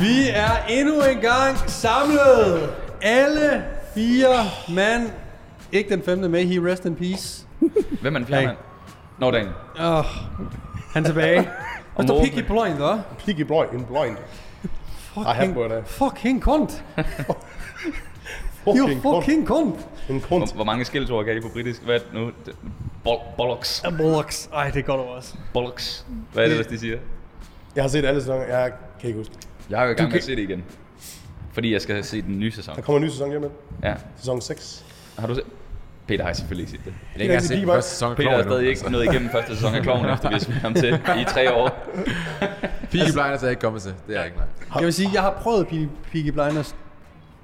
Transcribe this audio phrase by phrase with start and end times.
[0.00, 2.70] Vi er endnu en gang samlet.
[3.02, 3.64] Alle
[3.94, 4.34] fire
[4.74, 5.10] mand.
[5.72, 7.46] Ikke den femte med, he rest in peace.
[8.00, 8.46] Hvem er den fjerde Hey.
[8.48, 8.56] mand?
[9.18, 9.48] Nå, dagen.
[9.80, 10.04] Oh,
[10.92, 11.48] han er tilbage.
[11.96, 12.20] Og står.
[12.24, 12.98] Piggy Blind, hva'?
[13.24, 14.16] Piggy blind, blind.
[15.84, 16.84] Fucking kunt.
[16.98, 17.04] You
[18.64, 19.14] Fucking fuck.
[19.14, 19.74] fucking kunt.
[20.08, 20.54] En Hvor, kunst.
[20.54, 21.82] hvor mange skældsord kan I på britisk?
[21.82, 22.26] Hvad er det nu?
[22.46, 22.54] Det-
[23.08, 23.82] Bol- Bollocks.
[23.98, 24.48] Bollocks.
[24.54, 25.34] Ej, det er godt over os.
[25.52, 26.06] Bollocks.
[26.32, 26.98] Hvad er det, ellers, de siger?
[27.76, 28.42] Jeg har set alle sæsoner.
[28.44, 29.32] Jeg kan ikke huske.
[29.70, 30.64] Jeg er jo i gang med kan- at se det igen.
[31.52, 32.76] Fordi jeg skal se den nye sæson.
[32.76, 33.50] Der kommer en ny sæson hjem med.
[33.82, 33.94] Ja.
[34.16, 34.84] Sæson 6.
[35.18, 35.44] Har du set?
[36.06, 36.94] Peter har selvfølgelig ikke set det.
[37.18, 39.54] Jeg har ikke set første sæson af Peter har Klovn stadig ikke nået igennem første
[39.54, 41.88] sæson af Kloven, efter vi har smidt ham til i tre år.
[42.90, 43.94] Peaky Blinders er ikke kommet til.
[44.08, 44.46] Det er ikke, nej.
[44.74, 45.66] Jeg vil sige, jeg har prøvet
[46.12, 46.76] Peaky, Blinders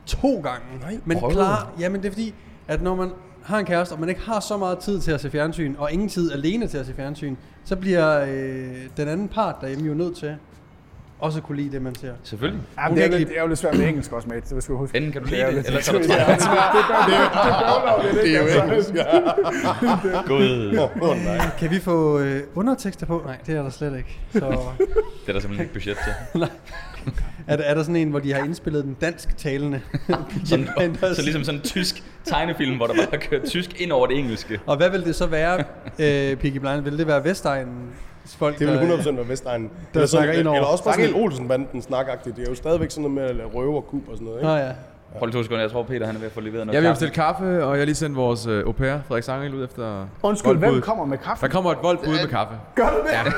[0.06, 0.64] to gange.
[0.80, 1.34] Nej, men prøvet?
[1.34, 2.34] klar, jamen det er fordi,
[2.68, 3.10] at når man
[3.42, 5.92] har en kæreste, og man ikke har så meget tid til at se fjernsyn, og
[5.92, 9.94] ingen tid alene til at se fjernsyn, så bliver øh, den anden part derhjemme jo
[9.94, 10.36] nødt til
[11.18, 12.12] også kunne lide det, man ser.
[12.22, 12.62] Selvfølgelig.
[12.78, 14.54] Ja, det, er lidt, det er jo lidt svært med engelsk også, mate.
[14.54, 14.96] Det skal du huske.
[14.96, 18.14] Enten kan du Det lide er det, lidt- eller så er du Ja, træt.
[18.22, 18.90] det er jo engelsk.
[21.02, 21.50] Oh, nej.
[21.58, 23.22] Kan vi få øh, undertekster på?
[23.26, 24.18] Nej, det er der slet ikke.
[24.32, 24.48] Så Det
[25.28, 26.42] er der simpelthen ikke budget til.
[27.46, 29.80] er, der, er der sådan en, hvor de har indspillet den dansk talende?
[30.44, 30.68] Sådan,
[31.14, 34.60] så ligesom sådan en tysk tegnefilm, hvor der bare kører tysk ind over det engelske.
[34.66, 35.58] Og hvad vil det så være,
[35.98, 36.84] øh, Peaky Blinders?
[36.84, 37.74] Vil det være Vestegnen?
[38.38, 39.68] Folk, Det vil der- 100% være Vestegnen.
[39.68, 40.56] der Eller, snakker sådan, ind over.
[40.56, 42.36] eller også bare sådan en Olsen-banden snakagtigt.
[42.36, 44.48] Det er jo stadigvæk sådan noget med at røve og kub og sådan noget, ikke?
[44.48, 44.70] Nå ja.
[45.18, 46.82] Prøv lige to sekunder, jeg tror Peter han er ved at få leveret noget Jeg
[46.82, 49.64] vil bestille kaffe, og jeg har lige sendt vores øh, au pair, Frederik Sangel, ud
[49.64, 51.46] efter Undskyld, hvem kommer med kaffe?
[51.46, 52.54] Der kommer et voldbud med kaffe.
[52.74, 53.12] Gør du det?
[53.12, 53.22] Ja.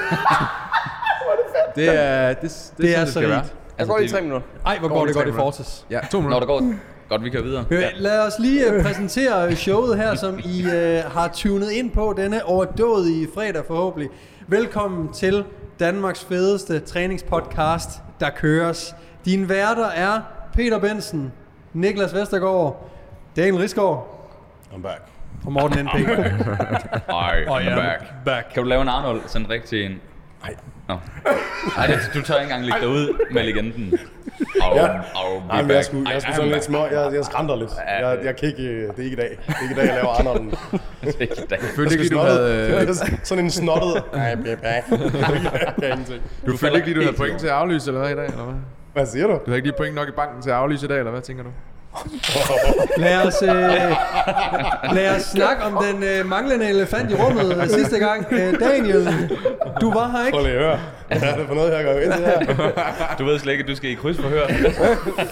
[1.76, 3.30] Det er, det, det, det, Det er så skal rigt.
[3.30, 3.44] være.
[3.78, 4.46] Altså, det- minutter.
[4.66, 5.86] Ej, hvor går det godt i Fortis.
[5.90, 6.38] Ja, to Når minutter.
[6.40, 6.74] der går...
[7.08, 7.64] Godt, vi kører videre.
[7.70, 7.88] Ja.
[7.96, 12.44] Lad os lige øh, præsentere showet her, som I øh, har tunet ind på denne
[12.44, 14.10] overdådige fredag forhåbentlig.
[14.50, 15.44] Velkommen til
[15.80, 18.96] Danmarks fedeste træningspodcast, der køres.
[19.24, 20.20] Dine værter er
[20.52, 21.32] Peter Bensen,
[21.72, 22.90] Niklas Vestergaard,
[23.36, 24.28] Daniel Risgaard
[24.72, 25.00] I'm back.
[25.46, 25.94] og Morten N.P.
[25.94, 26.04] Ej,
[27.48, 28.04] jeg er back.
[28.24, 28.46] back.
[28.54, 30.00] Kan du lave en Arnold sådan rigtig en?
[30.42, 30.54] Nej.
[30.88, 30.96] Nå.
[31.78, 33.98] Ej, det, du tør ikke engang lægge dig ud med legenden.
[34.62, 34.86] Au, Ja.
[34.86, 36.86] au, Nej, be men jeg skulle, Ej, jeg skulle sådan lidt små.
[36.86, 37.70] Jeg, jeg skrænder lidt.
[38.00, 39.38] Jeg, jeg kan ikke, øh, det er ikke i dag.
[39.46, 40.50] Det er ikke i dag, jeg laver Arnolden.
[41.04, 41.58] Det er ikke dag.
[41.76, 44.02] Følte ikke du havde, øh, Sådan en snottet.
[44.14, 44.34] Nej,
[45.80, 46.22] kan ingenting.
[46.46, 48.44] du følte ikke lige, du havde point til at aflyse, eller hvad i dag, eller
[48.44, 48.54] hvad?
[48.92, 49.32] Hvad siger du?
[49.32, 51.20] Du havde ikke lige point nok i banken til at aflyse i dag, eller hvad
[51.22, 51.50] tænker du?
[52.96, 53.48] Lad os, øh,
[54.94, 58.26] lad os snakke om den øh, manglende elefant i rummet øh, sidste gang.
[58.30, 59.28] Øh, Daniel,
[59.80, 60.48] du var her Prøv ikke?
[60.50, 60.78] lige at høre.
[61.08, 63.14] Hvad er det for noget, jeg gør ind til her?
[63.18, 64.46] Du ved slet ikke, at du skal i krydsforhør.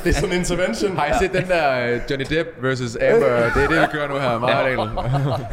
[0.04, 0.96] Det er sådan en intervention.
[0.96, 3.28] Har I set den der øh, Johnny Depp versus Amber?
[3.54, 4.38] Det er det, vi kører nu her.
[4.38, 4.88] Meget Daniel.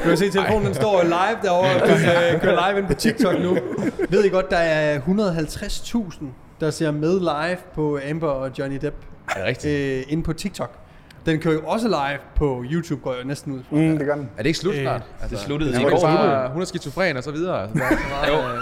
[0.04, 1.74] Du kan se, telefonen den står live derovre.
[1.88, 3.58] Den øh, kører live ind på TikTok nu.
[4.10, 6.26] Ved I godt, der er 150.000,
[6.60, 8.96] der ser med live på Amber og Johnny Depp
[9.30, 9.74] Er det rigtigt?
[9.80, 10.72] øh, inde på TikTok.
[11.26, 13.76] Den kører jo også live på YouTube, går jeg næsten ud fra.
[13.76, 14.30] Mm, det gør den.
[14.38, 15.02] Er det ikke slut snart?
[15.30, 16.08] Det sluttede Altså, i hun, går.
[16.08, 17.62] er bare, hun er skizofren og så videre.
[17.62, 18.54] Altså, der er så meget, Jo.
[18.54, 18.60] øh,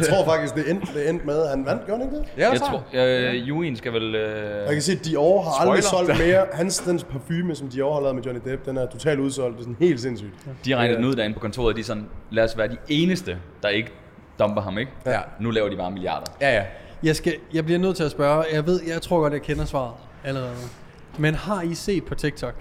[0.00, 2.28] Jeg tror faktisk, det endte, det endte med, at han vandt, gjorde han ikke det?
[2.38, 2.64] Ja, Jeg så.
[2.64, 4.12] tror, øh, Juin skal vel...
[4.14, 6.06] Jeg Øh, kan se, at Dior har aldrig Spoiler.
[6.14, 6.46] solgt mere.
[6.52, 9.56] Hans den parfume, som Dior har lavet med Johnny Depp, den er totalt udsolgt.
[9.56, 10.30] Det er sådan helt sindssygt.
[10.64, 11.76] de har regnet den ud derinde på kontoret.
[11.76, 13.92] De er sådan, lad os være de eneste, der ikke
[14.38, 14.92] dumper ham, ikke?
[15.06, 15.18] Ja.
[15.40, 16.26] Nu laver de bare milliarder.
[16.40, 16.62] Ja, ja.
[17.02, 18.44] Jeg, skal, jeg bliver nødt til at spørge.
[18.52, 19.92] Jeg ved, jeg tror godt, jeg kender svaret
[20.24, 20.50] allerede.
[21.18, 22.54] Men har I set på TikTok?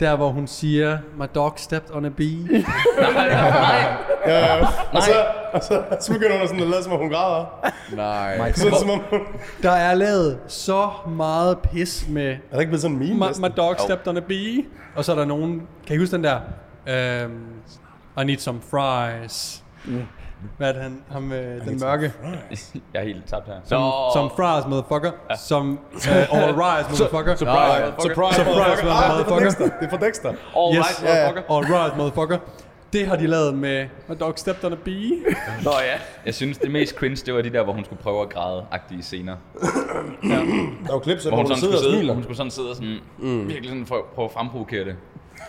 [0.00, 2.42] Der, hvor hun siger, my dog stepped on a bee.
[2.48, 3.96] Nej, nej.
[4.26, 4.66] Ja, ja.
[4.92, 7.70] Og så, og så, så begynder hun sådan at lade, som om hun græder.
[7.92, 8.52] Nej.
[8.52, 9.20] Så, som om hun...
[9.62, 13.46] Der er lavet så meget pis med Er der ikke blevet sådan en meme my,
[13.48, 14.64] my dog stepped on a bee.
[14.96, 16.40] Og så er der nogen, kan I huske den der?
[17.26, 17.32] Um,
[18.22, 19.64] I need some fries.
[20.56, 22.12] Hvad er det han, ham, øh, den mørke?
[22.94, 23.54] Jeg er helt tabt her.
[23.64, 25.10] Som, som fries, motherfucker.
[25.48, 26.08] Som, uh,
[26.42, 27.36] all rise, motherfucker.
[27.36, 28.92] Surprise, Surprise, Surprise, motherfucker.
[28.92, 29.44] Ah, det er fra motherfucker.
[29.44, 29.64] Dexter.
[29.80, 30.28] Det er fra Dexter.
[30.56, 31.26] All Yes, right, ja, ja.
[31.28, 31.54] motherfucker.
[31.56, 32.38] all right, motherfucker.
[32.92, 35.10] Det har de lavet med My dog stepped on a bee.
[35.64, 35.96] Nå ja.
[36.26, 39.02] Jeg synes, det mest cringe, det var de der, hvor hun skulle prøve at græde-agtige
[39.02, 39.36] scener.
[40.22, 40.36] Der
[40.88, 42.14] er jo klip, Hvor hvor hun, hun sådan sidder og smiler.
[42.14, 43.48] hun skulle sådan sidde og sådan, mm.
[43.48, 44.96] virkelig sådan prøve, prøve at fremprovokere det.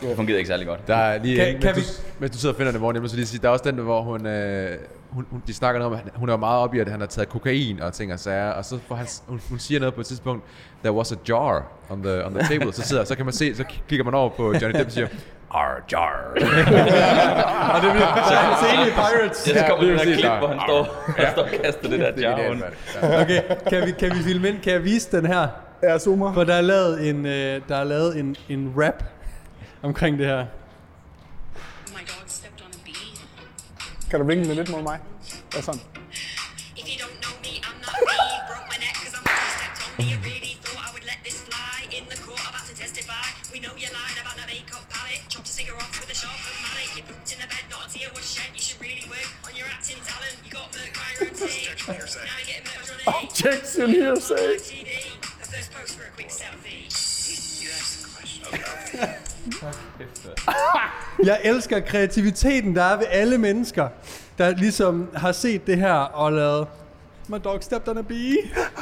[0.01, 0.87] Det fungerede ikke særlig godt.
[0.87, 2.95] Der er lige, Kan- kan, kan mens, du, mens du sidder og finder det, Morten,
[2.95, 4.77] jeg må så lige sige, der er også den, hvor hun, øh,
[5.09, 7.07] hun, hun de snakker noget om, at hun er meget op i, at han har
[7.07, 10.01] taget kokain og ting og sager, og så får han, hun, hun siger noget på
[10.01, 10.43] et tidspunkt,
[10.83, 13.55] there was a jar on the, on the table, så sidder, så kan man se,
[13.55, 15.07] så kigger man over på Johnny Depp og siger,
[15.51, 16.25] Ar, jar.
[17.75, 19.47] Og det bliver så er en scene i Pirates.
[19.47, 21.89] Ja, så kommer lige den der præcis, klip, hvor han står, han står og kaster
[21.89, 22.39] det der er jar.
[22.39, 23.21] Ja.
[23.21, 24.61] Okay, kan vi, kan vi filme ind?
[24.61, 25.47] Kan jeg vise den her?
[25.83, 26.33] Jeg zoomer.
[26.33, 29.03] For der er lavet en, øh, der er lavet en, en rap
[29.81, 30.45] omkring det her.
[31.93, 33.11] My dog stepped on a bee.
[34.09, 34.99] Kan du vinke den lidt mod mig?
[35.57, 35.81] Og sådan.
[36.79, 38.17] If you don't know me, I'm not me.
[38.49, 39.25] Broke my neck because I'm
[39.57, 42.75] stepped Do you really thought I would let this fly in the court about to
[42.83, 43.25] testify?
[43.53, 45.23] We know you lied about the makeup palette.
[45.31, 46.89] Chopped a cigarette with a sharp mallet.
[46.97, 48.49] You pooped in the bed, not a tear was shed.
[48.57, 50.35] You should really work on your acting talent.
[50.45, 51.67] You got murked by your own team.
[52.29, 54.51] Now you're getting murked on a Objection hearsay.
[61.29, 63.87] Jeg elsker kreativiteten, der er ved alle mennesker,
[64.37, 66.67] der ligesom har set det her og lavet
[67.27, 68.37] My dog stepped on a bee.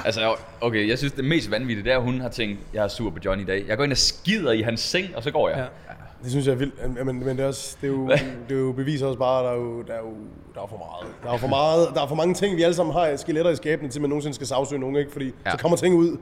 [0.05, 2.87] Altså, okay, jeg synes, det mest vanvittige, det er, at hun har tænkt, jeg er
[2.87, 3.65] sur på Johnny i dag.
[3.67, 5.57] Jeg går ind og skider i hans seng, og så går jeg.
[5.57, 5.93] Ja.
[6.23, 8.09] Det synes jeg er vildt, men, men det, er også, det, er jo,
[8.49, 10.13] det er jo bevis også bare, at der er jo, der er jo
[10.57, 11.13] der er for meget.
[11.23, 13.55] Der er for meget, der er for mange ting, vi alle sammen har skeletter i
[13.55, 15.11] skabene, til man nogensinde skal sagsøge nogen, ikke?
[15.11, 15.51] Fordi ja.
[15.51, 16.17] Så kommer ting ud.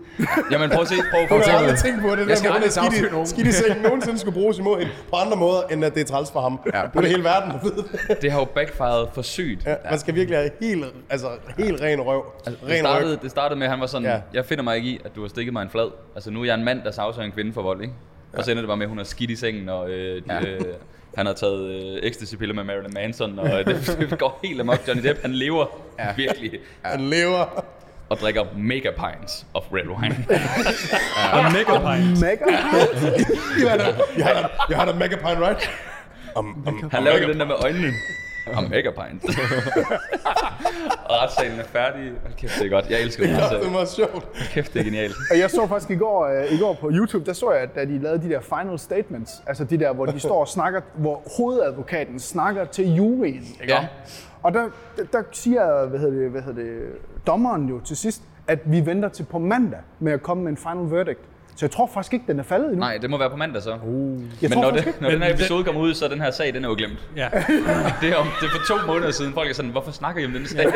[0.51, 1.65] Jamen prøv at se, prøv, prøv Jeg at har se.
[1.65, 3.27] aldrig tænkt på det, der skal aldrig sagsøge nogen.
[3.27, 6.05] skidt i sengen nogensinde skulle bruges imod hende på andre måder, end at det er
[6.05, 6.59] træls for ham.
[6.73, 6.81] Ja.
[6.81, 7.71] Det er det hele verden, der ved
[8.07, 8.21] det.
[8.21, 9.65] Det har jo backfired for sygt.
[9.65, 11.27] Ja, man skal virkelig have helt, altså,
[11.57, 12.23] helt ren røv.
[12.45, 13.21] Altså, det, ren startede, ryg.
[13.21, 14.19] det startede med, at han var sådan, ja.
[14.33, 15.87] jeg finder mig ikke i, at du har stikket mig en flad.
[16.15, 17.93] Altså nu er jeg en mand, der sagsøger en kvinde for vold, ikke?
[18.37, 20.47] Og så ender det bare med, at hun har skidt i sengen, og øh, de,
[20.47, 20.61] øh,
[21.17, 24.87] han har taget øh, ecstasy-piller med Marilyn Manson, og øh, det, det går helt amok.
[24.87, 25.65] Johnny Depp, han lever
[25.99, 26.13] ja.
[26.15, 26.51] virkelig,
[26.81, 27.65] Han lever.
[28.09, 30.25] og drikker mega pints of red wine.
[31.37, 32.21] Og mega pint.
[32.21, 32.45] Mega.
[33.61, 35.69] Jeg har da, jeg har da, jeg har da mega pine, right?
[36.35, 37.91] Um, um, Han lavede den der med øjnene.
[38.47, 39.23] Og mega pint.
[41.09, 42.11] og retssalen er færdig.
[42.23, 42.89] Hold kæft, det er godt.
[42.89, 44.27] Jeg elsker den Ja, det var sjovt.
[44.35, 45.15] Kæft, det er genialt.
[45.31, 47.75] Og Jeg så faktisk i går, øh, i går på YouTube, der så jeg, at
[47.75, 50.81] da de lavede de der final statements, altså de der, hvor de står og snakker,
[50.95, 53.73] hvor hovedadvokaten snakker til juryen, ikke?
[53.73, 53.87] Ja.
[54.43, 56.81] Og der, der, der siger, hvad hedder det, hvad hedder det,
[57.27, 60.57] dommeren jo til sidst, at vi venter til på mandag med at komme med en
[60.57, 61.19] final verdict.
[61.55, 62.79] Så jeg tror faktisk ikke, den er faldet endnu.
[62.79, 63.69] Nej, det må være på mandag så.
[63.71, 65.01] jeg Men tror når, det, ikke.
[65.01, 66.99] når den her episode kommer ud, så er den her sag, den er jo glemt.
[67.15, 67.29] Ja.
[68.01, 69.33] Det er, om, det er for to måneder siden.
[69.33, 70.65] Folk er sådan, hvorfor snakker I om den sag?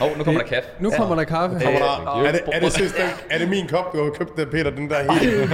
[0.00, 0.68] Åh, oh, nu kommer der kaffe.
[0.80, 1.60] Nu kommer der kaffe.
[1.64, 4.46] Kommer der, er, det, er, det, sidste, er det min kop, du har købt, der,
[4.46, 4.70] Peter?
[4.70, 5.50] Den der helt...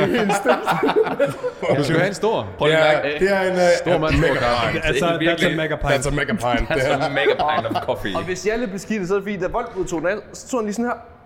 [1.78, 2.48] Du skal have en stor.
[2.58, 4.80] Prøv lige er, mærke, det er en Stor uh, mand, stor mega kaffe.
[4.84, 6.06] Altså, Det er that's a mega That's pint.
[6.06, 8.16] a mega er er, en mega pint of coffee.
[8.16, 10.14] Og hvis jeg er lidt beskidtet, så er det fordi, da Voldbud tog den af,
[10.32, 11.19] så tog han lige sådan her.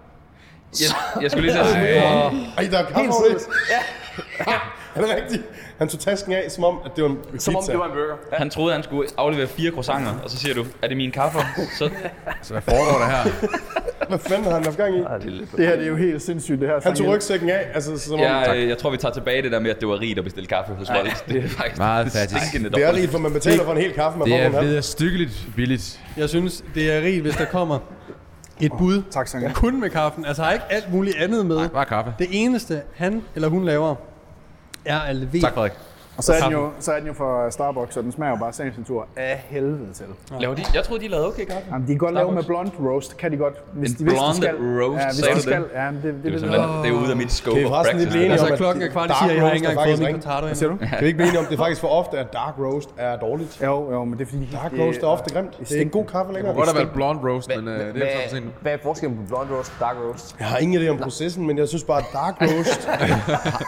[0.81, 1.99] Jeg, jeg skulle lige til at sige,
[2.59, 3.43] ej, der er kaffe over det.
[3.71, 4.53] Ja,
[4.95, 5.41] Han er rigtig.
[5.79, 7.39] Han tog tasken af, som om, at det var en pizza.
[7.45, 8.15] som om det var en burger.
[8.33, 8.37] Ja.
[8.37, 11.39] han troede, han skulle aflevere fire croissanter, og så siger du, er det min kaffe?
[11.79, 11.91] Så
[12.43, 13.31] Så hvad foregår der her?
[14.09, 14.99] Hvad fanden har han haft gang i?
[15.57, 16.81] Det her det er jo helt sindssygt, det her.
[16.83, 18.21] Han tog rygsækken af, altså som om...
[18.21, 20.25] jeg, øh, jeg tror, vi tager tilbage det der med, at det var rigt at
[20.25, 21.25] bestille kaffe hos Volt.
[21.29, 22.43] Det er faktisk Meget fattigt.
[22.43, 24.55] stinkende Det er rigt, for man betaler for en hel kaffe, man Det er en
[24.55, 24.67] halv.
[24.67, 26.01] vederstykkeligt billigt.
[26.17, 27.79] Jeg synes, det er rigt, hvis der kommer
[28.65, 29.03] et bud.
[29.11, 29.51] Tak, Sange.
[29.55, 30.25] Kun med kaffen.
[30.25, 31.69] Altså har ikke alt muligt andet med.
[31.69, 32.15] Bare kaffe.
[32.19, 33.95] Det eneste, han eller hun laver,
[34.85, 35.41] er at levere.
[35.41, 35.73] Tak, Frederik.
[36.17, 38.37] Og så er, den jo, så er den jo fra Starbucks, og den smager jo
[38.37, 40.05] bare sagens natur af helvede til.
[40.41, 40.63] Laver de?
[40.75, 41.63] Jeg troede, de lavede okay kaffe.
[41.73, 43.55] Jamen, de kan godt lave med blonde roast, kan de godt.
[43.73, 44.55] Hvis En de, hvis de blonde skal.
[44.57, 45.61] roast, ja, hvis sagde de skal.
[45.63, 45.69] det?
[45.75, 47.69] Ja, det, det, Det er, det, det, det er ude af mit scope vi of
[47.71, 49.71] forresten blive enige Altså om, at klokken er kvart i siger, jeg har ikke er
[49.71, 50.77] engang fået min potato Hvad siger du?
[50.77, 53.61] Kan vi ikke blive enige om, det faktisk for ofte, at dark roast er dårligt?
[53.63, 55.59] Jo, jo, men det er fordi, de Dark det- roast er ofte grimt.
[55.61, 56.55] Det er ikke god kaffe Det længere.
[56.55, 58.45] må godt have været blonde roast, men øh, det er for Hvad, sent.
[58.61, 60.37] hvad er forskellen på blonde roast og dark roast?
[60.39, 62.89] Jeg har ingen idé om processen, men jeg synes bare, at dark roast...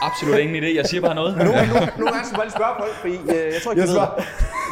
[0.01, 0.75] Absolut ingen idé.
[0.77, 1.37] Jeg siger bare noget.
[1.37, 1.91] Nogle gange
[2.37, 4.23] skal bare lige spørge folk, fordi øh, jeg tror ikke, Jeg svarer.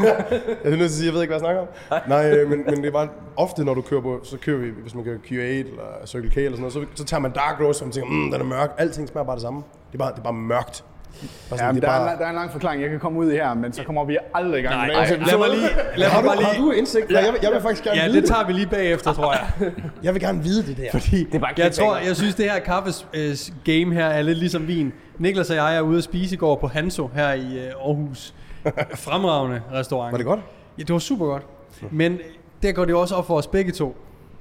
[0.03, 1.67] jeg er nødt til at sige, jeg ved ikke, hvad jeg snakker om.
[2.09, 3.07] Nej, øh, men, men det er bare
[3.37, 5.33] ofte, når du kører på, så kører vi, hvis man kører Q8
[5.69, 8.09] eller Circle K eller sådan noget, så, så tager man dark roast, og man tænker,
[8.09, 8.71] mm, den er mørk.
[8.77, 9.59] Alting smager bare det samme.
[9.91, 10.83] Det er bare, det er bare mørkt.
[11.15, 12.09] Bare Ja, sådan, men det der, er er, en bare...
[12.11, 14.05] lang- der er en lang forklaring, jeg kan komme ud i her, men så kommer
[14.05, 16.53] vi aldrig i gang med Nej, dagens lad mig lige, lad Har du, bare har
[16.53, 16.65] lige...
[16.65, 17.11] du indsigt?
[17.11, 17.17] Ja.
[17.23, 19.71] Jeg, vil, jeg vil faktisk gerne Ja, vide det tager vi lige bagefter, tror jeg.
[20.03, 20.91] Jeg vil gerne vide det der.
[20.99, 24.37] Fordi er bare jeg tror, jeg synes, det her kaffes øh, game her er lidt
[24.37, 24.93] ligesom vin.
[25.19, 28.33] Niklas og jeg er ude at spise i går på Hanso her i øh, Aarhus.
[29.05, 30.11] Fremragende restaurant.
[30.11, 30.39] Var det godt?
[30.77, 31.43] Ja, det var super godt.
[31.91, 32.19] Men
[32.63, 33.95] der går det også op for os begge to,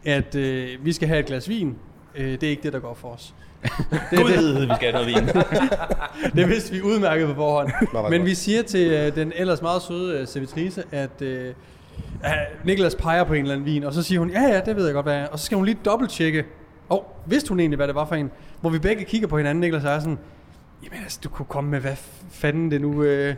[0.04, 1.76] at øh, vi skal have et glas vin.
[2.14, 3.34] Øh, det er ikke det, der går for os.
[4.10, 5.42] Det, Gud, det, vi skal have noget vin.
[6.42, 7.70] det vidste vi udmærket på forhånd.
[8.10, 11.54] Men vi siger til øh, den ellers meget søde øh, servitrice, at øh,
[12.64, 14.84] Niklas peger på en eller anden vin, og så siger hun, ja ja, det ved
[14.84, 15.26] jeg godt, hvad er.
[15.26, 16.44] Og så skal hun lige dobbelttjekke,
[16.88, 18.30] og vidste hun egentlig, hvad det var for en?
[18.60, 20.18] Hvor vi begge kigger på hinanden, Niklas og er sådan,
[20.84, 21.96] jamen altså, du kunne komme med, hvad
[22.30, 23.02] fanden det nu...
[23.02, 23.34] Øh,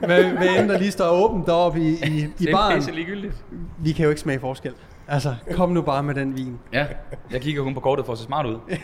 [0.00, 2.82] hvad, hvad end der lige står åbent deroppe i, i, i Det er baren.
[2.94, 3.34] ligegyldigt.
[3.78, 4.72] Vi kan jo ikke smage forskel.
[5.08, 6.58] Altså, kom nu bare med den vin.
[6.72, 6.86] Ja,
[7.30, 8.54] jeg kigger kun på kortet for at se smart ud.
[8.54, 8.80] Og jeg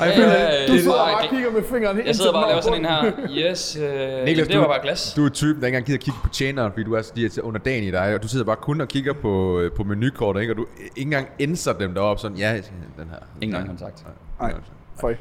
[0.00, 2.32] Ja, føler, ja, ja, Du det sidder bare og kigger med fingeren helt Jeg sidder
[2.32, 5.12] bare og laver sådan en her, yes, øh, Niklas, det du, var bare glas.
[5.16, 7.28] du er typen, der ikke engang gider kigge på tjeneren, fordi du er, de er
[7.28, 10.40] til underdanig i dig, og du sidder bare kun og kigger på, øh, på menukortet,
[10.40, 10.52] ikke?
[10.52, 13.18] og du ikke engang indser dem deroppe, sådan, ja, den her.
[13.40, 14.04] Ingen øjenkontakt.
[14.40, 14.54] Nej,
[15.00, 15.14] føj.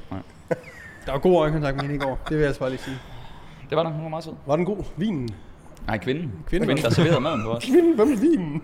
[1.09, 2.19] Der var god øjenkontakt med hende i går.
[2.23, 2.97] Det vil jeg altså bare lige sige.
[3.69, 4.33] Det var der, hun var meget sød.
[4.47, 4.83] Var den god?
[4.97, 5.29] Vinen?
[5.87, 6.31] Nej, kvinden.
[6.49, 6.67] Kvinden.
[6.67, 7.67] Kvinden, der serverede maden på os.
[7.67, 7.95] Vinen?
[7.95, 8.63] Hvem er vinen?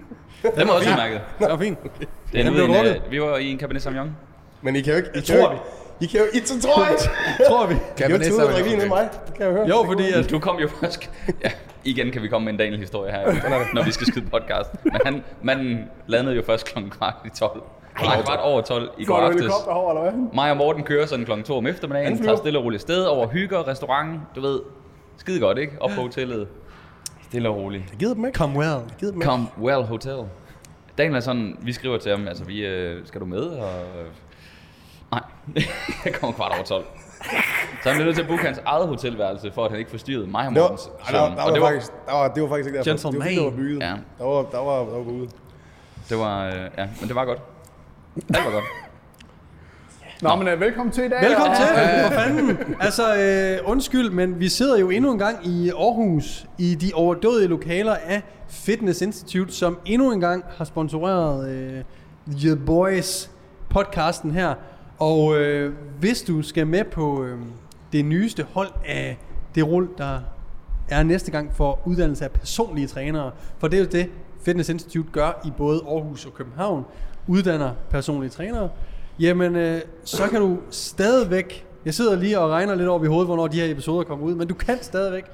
[0.58, 1.22] Den var også udmærket.
[1.40, 1.84] Det var fint.
[1.84, 1.90] Det
[2.34, 4.16] er Den nu blev en, øh, vi var i en Cabernet Sauvignon.
[4.62, 5.10] Men I kan jo ikke...
[5.16, 5.64] I tror jo ikke,
[6.02, 6.26] I kan jo...
[6.34, 6.98] I så tror jeg!
[7.48, 7.76] Tror vi.
[7.98, 9.10] Kan jo ikke tage ud og drikke vin med mig.
[9.28, 9.68] Det kan jeg høre.
[9.68, 11.12] Jo, fordi at, Du kom jo først...
[11.44, 11.52] Ja,
[11.84, 14.70] igen kan vi komme med en Daniel historie her, når vi skal skyde podcast.
[14.84, 17.64] Men han, manden landede jo først klokken kvart i 12.
[18.02, 19.42] Nej, kvart over 12 i går Går du aftes.
[19.42, 20.30] helikopter over, eller hvad?
[20.34, 23.28] Mig og Morten kører sådan klokken 2 om eftermiddagen, tager stille og roligt sted over
[23.28, 24.60] hygger, restaurant, du ved.
[25.18, 25.74] Skide godt, ikke?
[25.82, 26.48] Op på hotellet.
[27.24, 27.84] Stille og roligt.
[27.92, 28.38] Jeg gider dem ikke.
[28.38, 28.70] come well.
[28.70, 29.30] Jeg gider dem ikke.
[29.32, 30.18] Come well hotel.
[30.98, 33.42] Daniel er sådan, vi skriver til ham, altså vi, øh, skal du med?
[33.44, 34.06] Og, øh,
[35.12, 35.22] nej,
[36.06, 36.86] jeg kommer kvart over 12.
[37.84, 40.28] Så han blev nødt til at booke hans eget hotelværelse, for at han ikke forstyrrede
[40.28, 41.38] mig og Det var, Mortens ej, der, søvn.
[41.38, 43.10] der, Og det var, faktisk, der, var, det var faktisk ikke derfor.
[43.12, 43.38] Det var Gentleman.
[43.38, 43.80] der var bygget.
[43.82, 43.94] Ja.
[44.20, 45.28] Der var, der var, der var ude.
[46.10, 47.42] det var, øh, ja, men det var godt.
[48.16, 48.64] Alt var godt.
[50.22, 51.22] Nå, men uh, velkommen til i dag.
[51.22, 51.66] Velkommen og- til,
[52.08, 52.76] for fanden.
[52.80, 53.16] Altså,
[53.64, 57.96] øh, undskyld, men vi sidder jo endnu en gang i Aarhus, i de overdådige lokaler
[58.06, 61.84] af Fitness Institute, som endnu en gang har sponsoreret øh,
[62.38, 63.32] The Boys
[63.70, 64.54] podcasten her.
[65.00, 67.38] Og øh, hvis du skal med på øh,
[67.94, 69.18] det nyeste hold af
[69.56, 70.20] det rull, der
[70.90, 74.10] er næste gang for uddannelse af personlige trænere, for det er jo det,
[74.46, 76.84] Fitness Institute gør i både Aarhus og København,
[77.28, 78.70] uddanner personlige trænere,
[79.20, 83.28] jamen øh, så kan du stadigvæk, jeg sidder lige og regner lidt over i hovedet,
[83.28, 85.26] hvornår de her episoder kommer ud, men du kan stadigvæk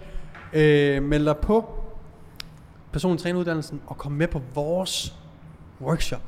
[0.53, 1.69] øh, melde dig på
[2.91, 5.15] personlig træneruddannelsen og komme med på vores
[5.81, 6.21] workshop.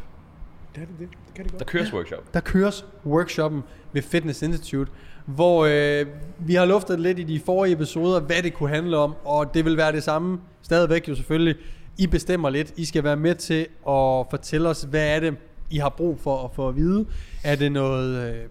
[0.76, 1.60] Det er det, det, det kan det godt.
[1.60, 2.34] Der køres workshop.
[2.34, 4.92] Der køres workshoppen ved Fitness Institute,
[5.26, 6.06] hvor øh,
[6.40, 9.66] vi har luftet lidt i de forrige episoder, hvad det kunne handle om, og det
[9.66, 11.56] vil være det samme stadigvæk jo selvfølgelig.
[11.98, 12.74] I bestemmer lidt.
[12.78, 15.38] I skal være med til at fortælle os, hvad er det,
[15.74, 17.06] I har brug for at få at vide.
[17.44, 18.44] Er det noget øh,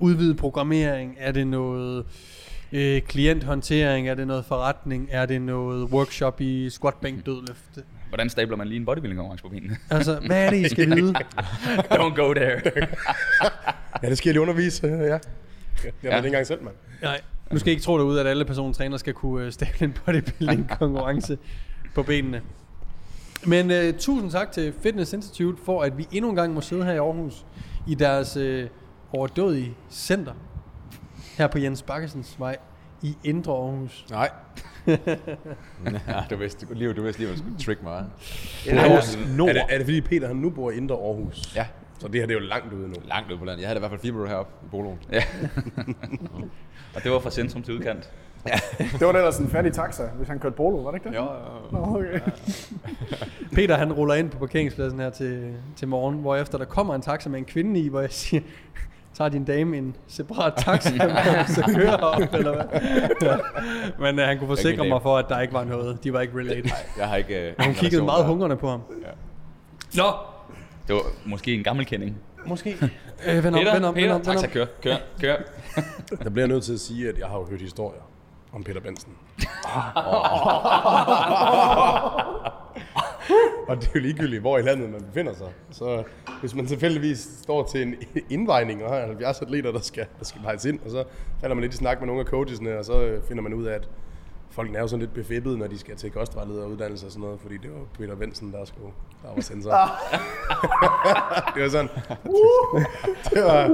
[0.00, 1.16] udvidet programmering?
[1.18, 2.04] Er det noget
[2.72, 4.08] øh, klienthåndtering?
[4.08, 5.08] Er det noget forretning?
[5.10, 7.78] Er det noget workshop i squat, bænk, dødløft?
[8.08, 9.76] Hvordan stabler man lige en bodybuilding konkurrence på benene?
[9.90, 11.14] Altså, hvad er det, I skal vide?
[11.92, 12.60] Don't go there.
[14.02, 14.96] Ja, det skal jeg lige undervise, øh, ja.
[14.96, 15.10] Jeg
[16.02, 16.74] ved det ikke engang selv, mand.
[17.02, 17.20] Nej,
[17.52, 20.68] nu skal I ikke tro derude, at alle persontræner skal kunne øh, stable en bodybuilding
[20.78, 21.38] konkurrence
[21.94, 22.42] på benene.
[23.46, 26.84] Men uh, tusind tak til Fitness Institute for, at vi endnu en gang må sidde
[26.84, 27.46] her i Aarhus
[27.88, 28.60] i deres uh,
[29.12, 30.32] overdådige center
[31.38, 32.56] her på Jens Bakkesens vej
[33.02, 34.06] i Indre Aarhus.
[34.10, 34.30] Nej.
[34.86, 38.04] ja, du vidste, lige, du vidste lige, hvad du skulle trick mig.
[38.70, 39.48] Aarhus Nord.
[39.48, 41.54] Er det, er det fordi Peter han nu bor i Indre Aarhus?
[41.56, 41.66] Ja,
[41.98, 42.94] Så det her det er jo langt ude nu.
[43.04, 43.60] langt ude på landet.
[43.62, 44.98] Jeg havde i hvert fald fire minutter heroppe i poloen.
[45.12, 45.22] Ja.
[46.94, 48.10] og det var fra centrum til udkant.
[48.78, 51.16] Det var da ellers en fattig taxa, hvis han kørte polo, var det ikke det?
[51.16, 51.26] Jo,
[51.72, 52.20] Nå, okay.
[53.52, 57.02] Peter han ruller ind på parkeringspladsen her til, til morgen, hvor efter der kommer en
[57.02, 58.42] taxa med en kvinde i, hvor jeg siger,
[59.14, 60.90] tager din dame en separat taxa,
[61.46, 62.80] så kører op, eller hvad?
[63.22, 63.36] Ja.
[63.98, 66.04] Men uh, han kunne forsikre mig for, at der ikke var noget.
[66.04, 66.70] De var ikke related.
[66.98, 67.54] jeg har ikke...
[67.58, 68.80] Uh, Hun kiggede meget hungrende på ham.
[69.96, 70.04] Nå!
[70.86, 72.16] Det var måske en gammel kending.
[72.46, 72.76] Måske.
[73.26, 74.52] Øh, vend op, Peter, vend op, vend Peter, op, vend taxa, op.
[74.52, 75.36] kør, kør, kør.
[76.22, 78.00] Der bliver jeg nødt til at sige, at jeg har jo hørt historier
[78.52, 79.12] om Peter Benson.
[83.68, 85.52] Og det er jo ligegyldigt, hvor i landet man befinder sig.
[85.70, 86.02] Så
[86.40, 87.94] hvis man tilfældigvis står til en
[88.30, 91.04] indvejning og har 70 atleter, der skal, der skal vejes ind, og så
[91.40, 93.64] falder man lidt i snak med nogle af coachesne, og så øh, finder man ud
[93.64, 93.88] af, at
[94.50, 97.24] folk er jo sådan lidt befippet, når de skal til kostvejleder og uddannelse og sådan
[97.24, 99.70] noget, fordi det var Peter Benson, der skulle der var sensor.
[101.54, 101.88] det var sådan,
[103.34, 103.66] det var,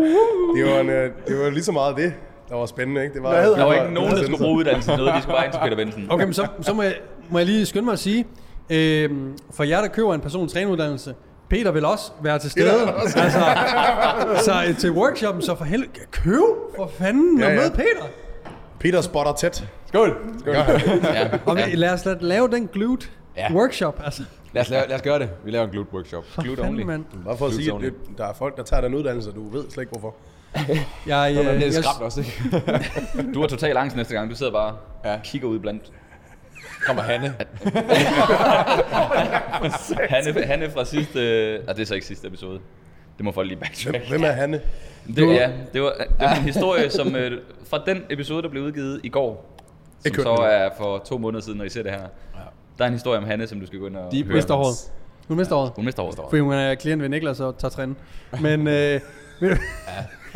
[0.54, 2.14] det var, en, øh, det var lige så meget det,
[2.52, 3.14] der var spændende, ikke?
[3.14, 5.14] Det var, Der var det ikke nogen, der skulle bruge uddannelsen noget.
[5.16, 6.06] Vi skulle bare ind til Peter Benson.
[6.10, 6.94] Okay, men så, så må, jeg,
[7.30, 8.26] må jeg lige skynde mig at sige,
[8.70, 11.14] øhm, for jer, der køber en person træneruddannelse,
[11.50, 12.92] Peter vil også være til stede.
[12.98, 13.18] Altså,
[14.44, 16.34] så øh, til workshoppen, så for helvede, køb
[16.76, 17.60] for fanden Ja, og ja.
[17.60, 18.06] mød Peter.
[18.80, 19.64] Peter spotter tæt.
[19.86, 20.16] Skål!
[20.40, 20.54] Skål.
[20.54, 21.28] Ja.
[21.46, 21.74] Og ja.
[21.74, 23.06] lad os lad, lave den glute
[23.36, 23.52] ja.
[23.54, 24.00] Workshop.
[24.04, 25.30] Altså, Lad os, lave, lad os gøre det.
[25.44, 26.24] Vi laver en glute workshop.
[26.28, 26.84] for Glute fanden, only.
[26.86, 27.04] mand.
[27.24, 29.48] Bare for at sige, at det, der er folk, der tager den uddannelse, og du
[29.48, 30.14] ved slet ikke hvorfor.
[31.06, 33.32] Jeg, Det øh, er jeg, skræmt også, ikke?
[33.34, 34.30] Du har total angst næste gang.
[34.30, 35.18] Du sidder bare og Ja.
[35.24, 35.92] kigger ud blandt.
[36.86, 37.34] Kommer Hanne.
[40.10, 41.20] Hanne, Hanne fra sidste...
[41.20, 42.60] Øh, ah, det er så ikke sidste episode.
[43.16, 44.08] Det må folk lige backtrack.
[44.08, 44.60] Hvem er Hanne?
[45.16, 47.40] Det, ja, det var, det var en historie, som øh,
[47.70, 49.58] fra den episode, der blev udgivet i går,
[50.06, 52.00] som så er for to måneder siden, når I ser det her.
[52.78, 54.34] Der er en historie om Hanne, som du skal gå ind og de høre.
[54.34, 54.76] mister håret.
[55.28, 55.72] Hun mister håret.
[55.76, 56.18] Hun mister håret.
[56.30, 57.94] Fordi hun er klient ved Niklas og tager træne.
[58.40, 59.00] Men øh,
[59.40, 59.56] ved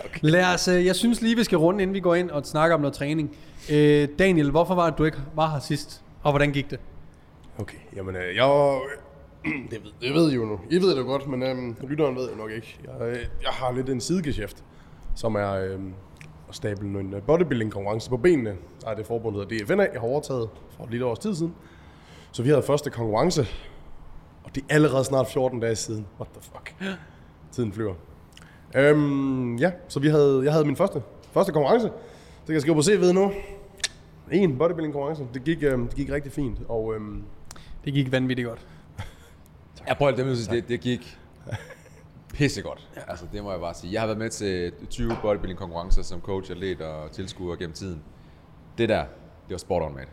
[0.04, 2.44] du- lad os, øh, jeg synes lige, vi skal runde, inden vi går ind og
[2.46, 3.36] snakker om noget træning.
[3.72, 6.02] Øh, Daniel, hvorfor var det, du ikke var her sidst?
[6.22, 6.80] Og hvordan gik det?
[7.58, 8.80] Okay, jamen øh, jeg var...
[9.70, 10.60] Det ved, det ved I jo nu.
[10.70, 12.78] I ved det jo godt, men øhm, lytteren ved det nok ikke.
[12.84, 14.64] Jeg, øh, jeg har lidt en sidegeschæft,
[15.14, 15.92] som er øhm,
[16.48, 18.56] at stable en øh, bodybuilding-konkurrence på benene.
[18.86, 21.54] Er det forbund, der hedder DFNA, jeg har overtaget for et lille års tid siden.
[22.32, 23.46] Så vi havde første konkurrence,
[24.44, 26.06] og det er allerede snart 14 dage siden.
[26.20, 26.74] What the fuck?
[27.52, 27.94] Tiden flyver.
[28.76, 31.02] Øhm, ja, så vi havde, jeg havde min første,
[31.32, 31.86] første konkurrence.
[31.86, 33.32] Det kan jeg skrive på CV'et nu.
[34.32, 35.26] En bodybuilding konkurrence.
[35.34, 36.58] Det gik, øhm, det gik rigtig fint.
[36.68, 37.22] Og øhm,
[37.84, 38.66] Det gik vanvittigt godt.
[39.88, 41.18] Jeg prøver det, sige, det, det gik
[42.34, 42.88] pissegodt.
[42.96, 43.00] Ja.
[43.08, 43.92] Altså, det må jeg bare sige.
[43.92, 48.02] Jeg har været med til 20 bodybuilding konkurrencer som coach, atlet og tilskuer gennem tiden.
[48.78, 49.00] Det der,
[49.48, 50.08] det var sport on, mate.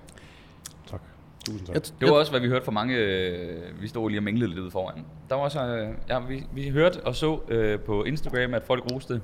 [1.46, 1.74] Tusind tak.
[1.76, 4.50] Jeg, Det var også, hvad vi hørte fra mange, øh, vi stod lige og minglede
[4.50, 5.06] lidt ude foran.
[5.30, 8.92] Der var også, øh, ja, vi, vi hørte og så øh, på Instagram, at folk
[8.92, 9.22] roste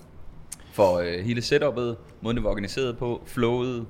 [0.71, 3.85] for øh, hele setup'et, måden det var organiseret på, flowet.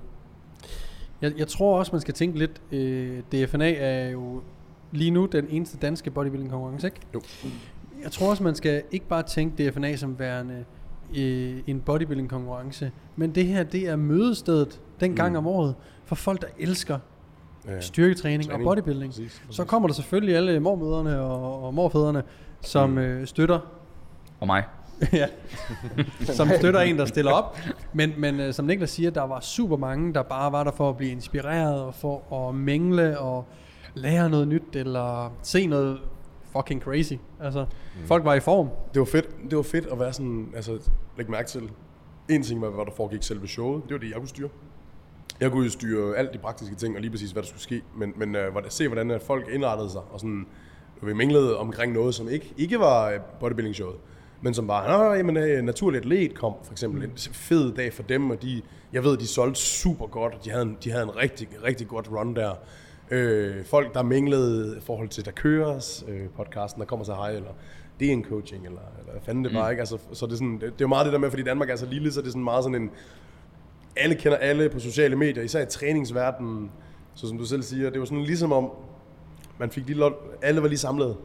[1.21, 4.41] Jeg, jeg tror også, man skal tænke lidt, øh, DFNA er jo
[4.91, 6.99] lige nu den eneste danske bodybuilding konkurrence, ikke?
[7.13, 7.21] Jo.
[8.03, 10.65] Jeg tror også, man skal ikke bare tænke DFNA som værende
[11.17, 15.37] øh, en bodybuilding konkurrence, men det her, det er mødestedet den gang Mm.
[15.37, 16.99] om året for folk, der elsker
[17.67, 17.79] Ja.
[17.81, 18.67] styrketræning Træning.
[18.67, 19.11] og bodybuilding.
[19.11, 19.55] Præcis, præcis.
[19.55, 22.23] Så kommer der selvfølgelig alle mormøderne og, og morfædrene,
[22.61, 22.97] som Mm.
[22.97, 23.59] øh, støtter
[24.39, 24.63] Og mig.
[25.13, 25.27] ja.
[26.23, 27.57] som støtter en, der stiller op.
[27.93, 30.89] Men, men øh, som Niklas siger, der var super mange, der bare var der for
[30.89, 33.45] at blive inspireret og for at mingle og
[33.95, 35.99] lære noget nyt eller se noget
[36.57, 37.13] fucking crazy.
[37.41, 37.61] Altså,
[38.01, 38.07] mm.
[38.07, 38.69] folk var i form.
[38.93, 40.79] Det var fedt, det var fedt at være sådan, altså
[41.17, 41.61] lægge mærke til.
[42.29, 43.83] En ting var, hvad der foregik selve showet.
[43.83, 44.49] Det var det, jeg kunne styre.
[45.39, 47.81] Jeg kunne jo styre alt de praktiske ting, og lige præcis, hvad der skulle ske.
[47.97, 50.45] Men, men øh, se, hvordan at folk indrettede sig, og sådan,
[51.01, 53.95] vi minglede omkring noget, som ikke, ikke var øh, bodybuilding-showet,
[54.41, 57.03] men som bare, Nå, jamen, øh, naturligt atlet kom, for eksempel.
[57.03, 58.61] En fed dag for dem, og de,
[58.93, 61.87] jeg ved, de solgte super godt, og de havde en, de havde en rigtig, rigtig
[61.87, 62.51] godt run der.
[63.11, 67.31] Øh, folk, der minglede i forhold til, der køres øh, podcasten, der kommer så hej,
[67.31, 67.51] eller
[67.99, 69.79] det er en coaching, eller, eller hvad fanden det var, ikke?
[69.79, 71.69] Altså, så det er, sådan, det, det er jo meget det der med, fordi Danmark
[71.69, 72.91] er så lille, så det er sådan meget sådan en,
[73.99, 76.71] alle kender alle på sociale medier, især i træningsverdenen.
[77.15, 78.69] Så som du selv siger, det var sådan ligesom om,
[79.59, 81.17] man fik lige lov, alle var lige samlet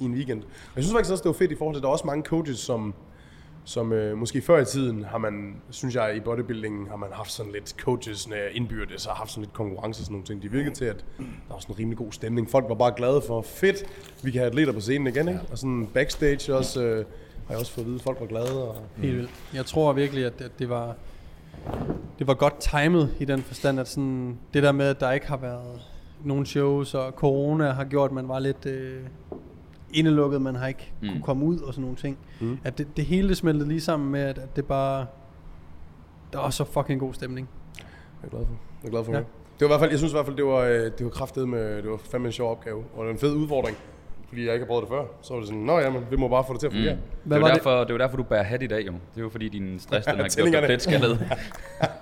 [0.00, 0.38] i en weekend.
[0.38, 2.06] Men jeg synes faktisk også, det var fedt i forhold til, at der er også
[2.06, 2.94] mange coaches, som,
[3.64, 7.32] som øh, måske før i tiden har man, synes jeg, i bodybuilding har man haft
[7.32, 10.42] sådan lidt coaches indbyrdes og haft sådan lidt konkurrence og sådan nogle ting.
[10.42, 12.50] De virkede til, at der var sådan en rimelig god stemning.
[12.50, 13.84] Folk var bare glade for, fedt,
[14.22, 15.40] vi kan have atleter på scenen igen, ikke?
[15.50, 16.96] Og sådan backstage også, øh,
[17.46, 18.68] har jeg også fået at vide, at folk var glade.
[18.68, 19.30] Og, Helt vildt.
[19.54, 20.96] Jeg tror virkelig, at det, det var
[22.18, 25.26] det var godt timet i den forstand, at sådan, det der med, at der ikke
[25.26, 25.80] har været
[26.24, 29.00] nogen shows, og corona har gjort, at man var lidt øh,
[29.92, 31.08] indelukket, man har ikke mm.
[31.08, 32.18] kunne komme ud og sådan nogle ting.
[32.40, 32.58] Mm.
[32.64, 35.06] At det, det hele det smeltede lige sammen med, at, at det bare,
[36.32, 37.48] der var så fucking god stemning.
[38.22, 38.54] Jeg er glad for.
[38.82, 39.18] Jeg er glad for Ja.
[39.18, 39.24] ja.
[39.60, 39.60] det.
[39.60, 41.48] var i hvert fald, jeg synes i hvert fald, det var, øh, det var kraftet
[41.48, 43.76] med, det var fandme en sjov opgave, og det var en fed udfordring.
[44.28, 45.04] Fordi jeg ikke har prøvet det før.
[45.22, 46.94] Så var det sådan, nå jamen, vi må bare få det til at fungere.
[46.94, 47.00] Mm.
[47.30, 47.54] Det er, var jo det?
[47.54, 48.92] derfor, det er jo derfor, du bærer hat i dag, jo.
[48.92, 50.66] Det er jo fordi, din stress, den har gjort dig Tillingerne.
[50.68, 51.26] lidt skaldet.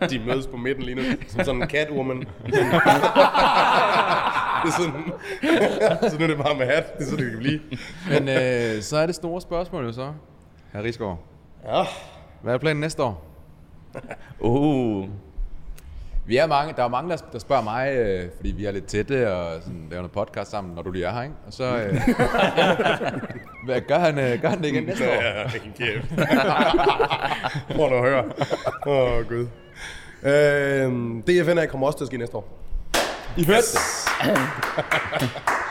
[0.10, 2.18] De mødes på midten lige nu, som sådan en catwoman.
[2.20, 2.26] det
[4.64, 5.12] er sådan,
[6.10, 7.60] så nu er det bare med hat, det er sådan, det kan blive.
[8.10, 10.12] Men øh, så er det store spørgsmål jo så,
[10.72, 11.18] herr Rigsgaard.
[11.68, 11.82] Ja,
[12.42, 13.24] Hvad er planen næste år?
[14.40, 15.08] Uh,
[16.26, 18.86] Vi er mange, der er mange, der, der spørger mig, øh, fordi vi er lidt
[18.86, 21.34] tætte og sådan, laver noget podcast sammen, når du lige er her, ikke?
[21.46, 21.94] Og så øh,
[23.66, 25.22] hvad, gør, han, øh, gør han det igen næste år?
[25.22, 26.08] ja, kæft.
[27.76, 28.24] Prøv at høre.
[28.86, 29.46] Åh, oh, gud.
[30.22, 32.58] Øhm, DFNA kommer også til at ske næste år.
[33.36, 33.78] I hørte det.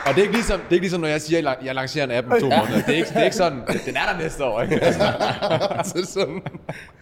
[0.06, 2.04] og det er, ikke ligesom, det er ikke ligesom, når jeg siger, at jeg lancerer
[2.04, 2.82] en app om to måneder.
[2.86, 4.80] Det er ikke, det er ikke sådan, den er der næste år, ikke?
[5.90, 6.42] så sådan,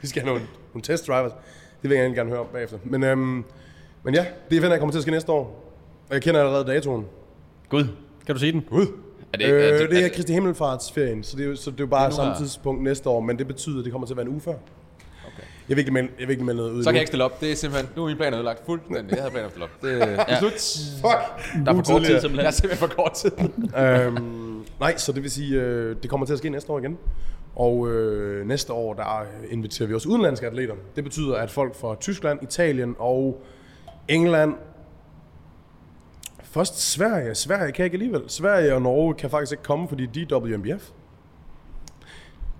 [0.00, 1.32] vi skal have nogle, nogle test drivers.
[1.84, 2.78] Det vil jeg gerne høre om bagefter.
[2.84, 3.44] Men, øhm,
[4.04, 5.64] men ja, DFNA kommer til at ske næste år.
[6.08, 7.04] Og jeg kender allerede datoen.
[7.68, 7.84] Gud.
[8.26, 8.60] Kan du sige den?
[8.70, 8.86] Gud.
[9.32, 11.80] Er det, Øh, er, det er er, Kristi Himmelfartsferien, så det, er, jo- så det
[11.80, 14.16] er jo bare samme tidspunkt næste år, men det betyder, at det kommer til at
[14.16, 14.50] være en uge før.
[14.52, 15.42] Okay.
[15.68, 17.24] Jeg vil ikke melde, jeg vil ikke melde noget ud Så kan jeg ikke stille
[17.24, 17.40] op.
[17.40, 19.10] Det er simpelthen, nu er min plan ødelagt fuldstændig.
[19.10, 19.70] Jeg havde planer at stille op.
[19.82, 20.52] Det, det er slut.
[21.00, 21.64] Fuck!
[21.66, 22.12] der er for kort tid tidligere.
[22.12, 22.46] Jeg simpelthen.
[22.46, 23.30] er simpelthen for kort tid.
[23.78, 26.98] øhm, nej, så det vil sige, øh, det kommer til at ske næste år igen.
[27.56, 30.74] Og øh, næste år, der inviterer vi også udenlandske atleter.
[30.96, 33.42] Det betyder, at folk fra Tyskland, Italien og
[34.08, 34.54] England...
[36.42, 37.34] Først Sverige.
[37.34, 38.22] Sverige kan ikke alligevel.
[38.28, 40.90] Sverige og Norge kan faktisk ikke komme, fordi de er WMBF.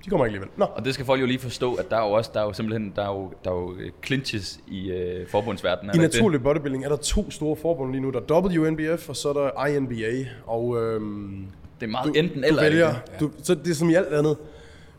[0.05, 0.49] De kommer ikke alligevel.
[0.57, 2.45] Nå, Og det skal folk jo lige forstå, at der er jo også, der er
[2.45, 5.91] jo simpelthen, der er jo, der er jo øh, clinches i øh, forbundsverdenen.
[5.91, 8.11] er I naturlig bodybuilding er der to store forbund lige nu.
[8.11, 10.29] Der er WNBF, og så er der INBA.
[10.47, 11.81] Og øhm, det?
[11.81, 12.63] Det er meget du, enten du eller.
[12.63, 13.21] er det vælger, det?
[13.21, 14.37] du, så det er som i alt andet.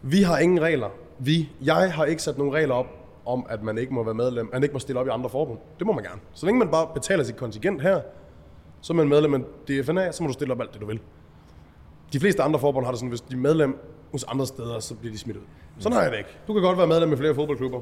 [0.08, 0.90] Vi har ingen regler.
[1.20, 2.86] Vi, jeg har ikke sat nogen regler op
[3.26, 5.58] om, at man ikke må være medlem, man ikke må stille op i andre forbund.
[5.80, 6.22] Det må man gerne.
[6.34, 8.02] Så længe man bare betaler sit kontingent her,
[8.82, 11.00] så er man medlem af DFNA, så må du stille op alt det, du vil.
[12.14, 13.80] De fleste andre forbund har det sådan, hvis de er medlem
[14.12, 15.42] hos andre steder, så bliver de smidt ud.
[15.80, 16.30] Sådan har jeg det ikke.
[16.48, 17.82] Du kan godt være medlem i flere fodboldklubber.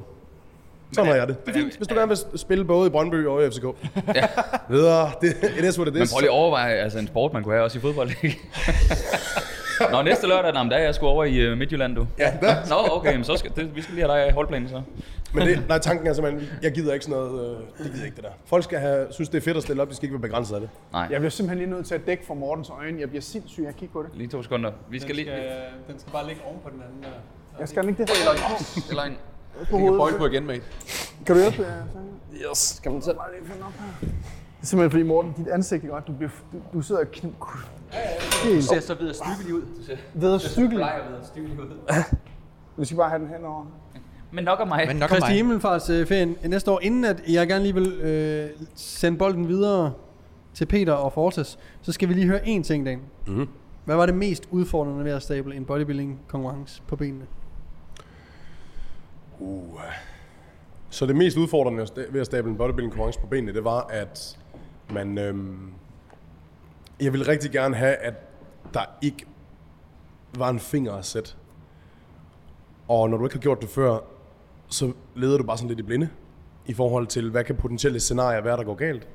[0.92, 1.46] Sådan har jeg det.
[1.46, 3.64] Det er fint, hvis du gerne vil spille både i Brøndby og i FCK.
[4.16, 4.28] Ja.
[4.70, 5.12] Videre.
[5.22, 6.12] Det, it is what it Men is.
[6.14, 8.40] prøv lige at overveje, altså en sport, man kunne have også i fodbold, ikke?
[9.92, 12.08] Nå, næste lørdag, nå, men der er jeg sgu over i uh, Midtjylland, du.
[12.20, 12.56] Ja, der.
[12.70, 14.82] Nå, okay, men så skal, det, vi skal lige have dig i holdplanen så.
[15.34, 18.16] Men det, nej, tanken er simpelthen, jeg gider ikke sådan noget, øh, det gider ikke
[18.16, 18.30] det der.
[18.46, 20.56] Folk skal have, synes, det er fedt at stille op, de skal ikke være begrænset
[20.56, 20.70] af det.
[20.92, 23.00] Nej, Jeg bliver simpelthen lige nødt til at dække for Mortens øjne.
[23.00, 24.10] Jeg bliver sindssyg af at kigge på det.
[24.16, 24.72] lige to sekunder.
[24.90, 25.32] Vi skal lige...
[25.88, 27.10] den skal bare ligge oven på den anden der.
[27.60, 28.12] Jeg skal ikke det.
[28.90, 29.12] Eller en...
[29.54, 29.98] På Jeg kan hovedet.
[29.98, 30.62] boil på igen, mate.
[31.26, 31.66] Kan du hjælpe?
[32.52, 33.54] Yes, skal man lige her.
[34.02, 35.94] Det er simpelthen fordi, Morten, dit ansigt, ikke?
[35.94, 36.08] godt?
[36.08, 37.28] du, bliver, du, du sidder og kn...
[38.44, 39.62] Helt ser så videre stykkelig ud.
[39.62, 40.70] Du ser ved at stykke.
[40.70, 41.66] videre stykkelig ud.
[42.78, 43.66] Vi skal bare have den henover.
[44.32, 44.88] Men nok om mig.
[44.88, 45.36] Men nok om Kristi mig.
[45.36, 49.94] Himmelfartsferien næste år, inden at jeg gerne lige vil øh, sende bolden videre
[50.54, 53.02] til Peter og Fortes, så skal vi lige høre én ting, Dan.
[53.28, 53.48] Mhm.
[53.86, 57.26] Hvad var det mest udfordrende ved at stable en bodybuilding-konkurrence på benene?
[59.40, 59.80] Uh.
[60.90, 63.88] Så det mest udfordrende at ved at stable en bodybuilding konkurrence på benene, det var,
[63.90, 64.40] at
[64.90, 65.18] man...
[65.18, 65.74] Øhm,
[67.04, 68.14] jeg ville rigtig gerne have, at
[68.74, 69.26] der ikke
[70.38, 71.34] var en finger at sætte.
[72.88, 74.00] Og når du ikke har gjort det før,
[74.68, 76.10] så leder du bare sådan lidt i blinde
[76.66, 79.08] i forhold til, hvad kan potentielle scenarier være, der går galt.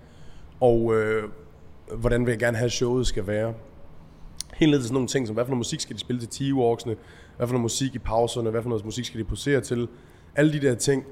[0.61, 1.29] Og øh,
[1.96, 3.55] hvordan vil jeg gerne have, showet skal være.
[4.55, 6.29] Helt ned til sådan nogle ting, som hvad for noget musik skal de spille til
[6.29, 6.96] 10 walksene,
[7.37, 9.88] hvad for noget musik i pauserne, hvad for noget musik skal de posere til.
[10.37, 11.05] Alle de der ting,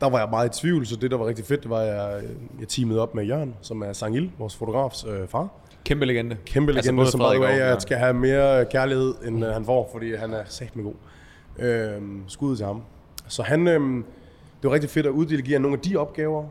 [0.00, 1.86] der var jeg meget i tvivl, så det, der var rigtig fedt, det var, at
[1.86, 2.22] jeg,
[2.60, 5.48] jeg teamede op med Jørgen, som er Sangil, vores fotografs øh, far.
[5.84, 6.36] Kæmpe legende.
[6.46, 9.50] Kæmpe Altså legende, både som by the way, jeg skal have mere kærlighed, end øh,
[9.52, 10.94] han får, fordi han er sagt med god.
[11.58, 12.82] Øhm, skud til ham.
[13.28, 14.04] Så han, øhm,
[14.62, 16.44] det var rigtig fedt at uddelegere nogle af de opgaver,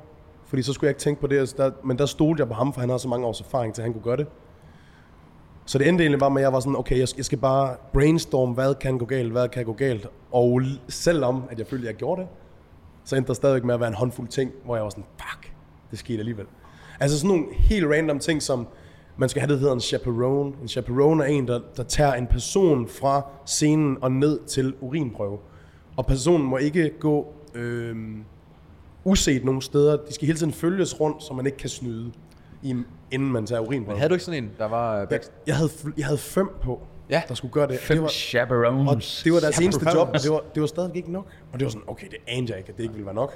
[0.45, 2.53] fordi så skulle jeg ikke tænke på det, altså der, men der stolede jeg på
[2.53, 4.27] ham, for han har så mange års erfaring til, at han kunne gøre det.
[5.65, 7.37] Så det endte egentlig bare med, at jeg var sådan, okay, jeg skal, jeg skal
[7.37, 10.07] bare brainstorm, hvad kan gå galt, hvad kan gå galt.
[10.31, 12.29] Og selvom, at jeg følte, at jeg gjorde det,
[13.03, 15.53] så endte der stadigvæk med at være en håndfuld ting, hvor jeg var sådan, fuck,
[15.91, 16.45] det skete alligevel.
[16.99, 18.67] Altså sådan nogle helt random ting, som
[19.17, 20.53] man skal have det, der hedder en chaperone.
[20.61, 25.37] En chaperone er en, der, der tager en person fra scenen og ned til urinprøve.
[25.97, 27.95] Og personen må ikke gå øh,
[29.03, 29.97] uset nogen steder.
[29.97, 32.11] De skal hele tiden følges rundt, så man ikke kan snyde,
[32.61, 32.75] i,
[33.11, 33.97] inden man tager urinprøve.
[33.97, 34.97] Havde du ikke sådan en, der var...
[34.97, 35.23] jeg, Back...
[35.47, 37.21] jeg, havde, jeg havde fem på, Ja.
[37.27, 37.79] der skulle gøre det.
[37.79, 39.21] Fem det var, og chaperones.
[39.23, 41.25] det var deres eneste job, og det var, det var stadig ikke nok.
[41.53, 43.33] Og det var sådan, okay, det anede jeg ikke, at det ikke ville være nok.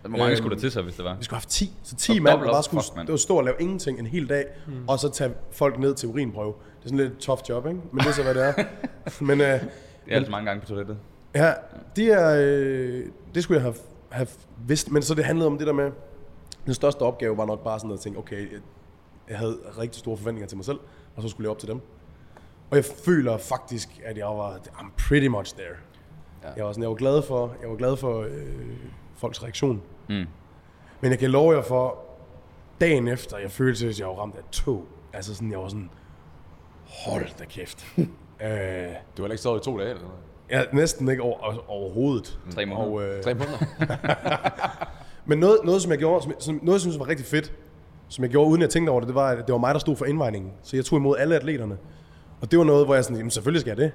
[0.00, 1.16] Hvor mange Øhm, skulle der til sig, hvis det var?
[1.16, 1.72] Vi skulle have haft 10.
[1.82, 4.06] Så 10 Og mand, der bare skulle Fuck, det var stå og lave ingenting en
[4.06, 4.88] hel dag, mm.
[4.88, 6.52] og så tage folk ned til urinprøve.
[6.78, 7.80] Det er sådan lidt tough job, ikke?
[7.92, 8.54] Men det er så, hvad det er.
[9.24, 9.60] Men øh, Det
[10.08, 10.98] er altså mange gange på toilettet.
[11.34, 11.52] ja,
[11.96, 13.74] det, er, øh, det skulle jeg have,
[14.10, 14.28] have
[14.66, 14.90] vidst.
[14.90, 15.90] Men så det handlede om det der med,
[16.66, 18.60] den største opgave var nok bare sådan at tænke, okay, jeg,
[19.28, 20.78] jeg havde rigtig store forventninger til mig selv,
[21.16, 21.80] og så skulle jeg op til dem.
[22.70, 25.76] Og jeg føler faktisk, at jeg var, I'm pretty much there.
[26.44, 26.48] Ja.
[26.56, 28.30] Jeg var sådan, jeg var glad for, jeg var glad for øh,
[29.20, 29.82] folks reaktion.
[30.08, 30.24] Mm.
[31.00, 31.98] Men jeg kan love jer for,
[32.80, 34.84] dagen efter, jeg følte, at jeg var ramt af et tog.
[35.12, 35.90] Altså sådan, jeg var sådan,
[37.06, 37.86] hold da kæft.
[37.98, 38.06] øh,
[39.16, 40.16] Du har ikke sovet i to dage, eller noget?
[40.50, 42.38] jeg næsten ikke over, overhovedet.
[42.54, 42.86] Tre måneder.
[42.86, 43.58] Og, øh, Tre måneder.
[45.28, 47.52] men noget, noget, som jeg gjorde, som, som, noget, jeg synes var rigtig fedt,
[48.08, 49.80] som jeg gjorde uden at tænke over det, det var, at det var mig, der
[49.80, 50.52] stod for indvejningen.
[50.62, 51.78] Så jeg tog imod alle atleterne.
[52.40, 53.92] Og det var noget, hvor jeg sådan, jamen selvfølgelig skal jeg det.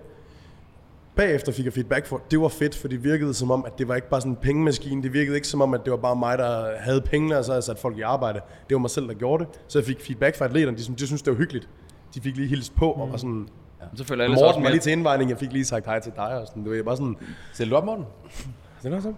[1.15, 3.87] Bagefter fik jeg feedback for, det var fedt, for det virkede som om, at det
[3.87, 5.03] var ikke bare sådan en pengemaskine.
[5.03, 7.51] Det virkede ikke som om, at det var bare mig, der havde pengene, og så
[7.51, 8.39] havde jeg sat folk i arbejde.
[8.69, 9.53] Det var mig selv, der gjorde det.
[9.67, 11.69] Så jeg fik feedback fra atleterne, de, synes- de synes det var hyggeligt.
[12.15, 13.47] De fik lige hilst på, og var sådan,
[13.95, 14.71] Så føler alle sig også Morten var med.
[14.73, 16.97] lige til indvejning, jeg fik lige sagt hej til dig, og sådan, det var bare
[16.97, 17.15] sådan,
[17.53, 18.05] Sætter du op, Morten?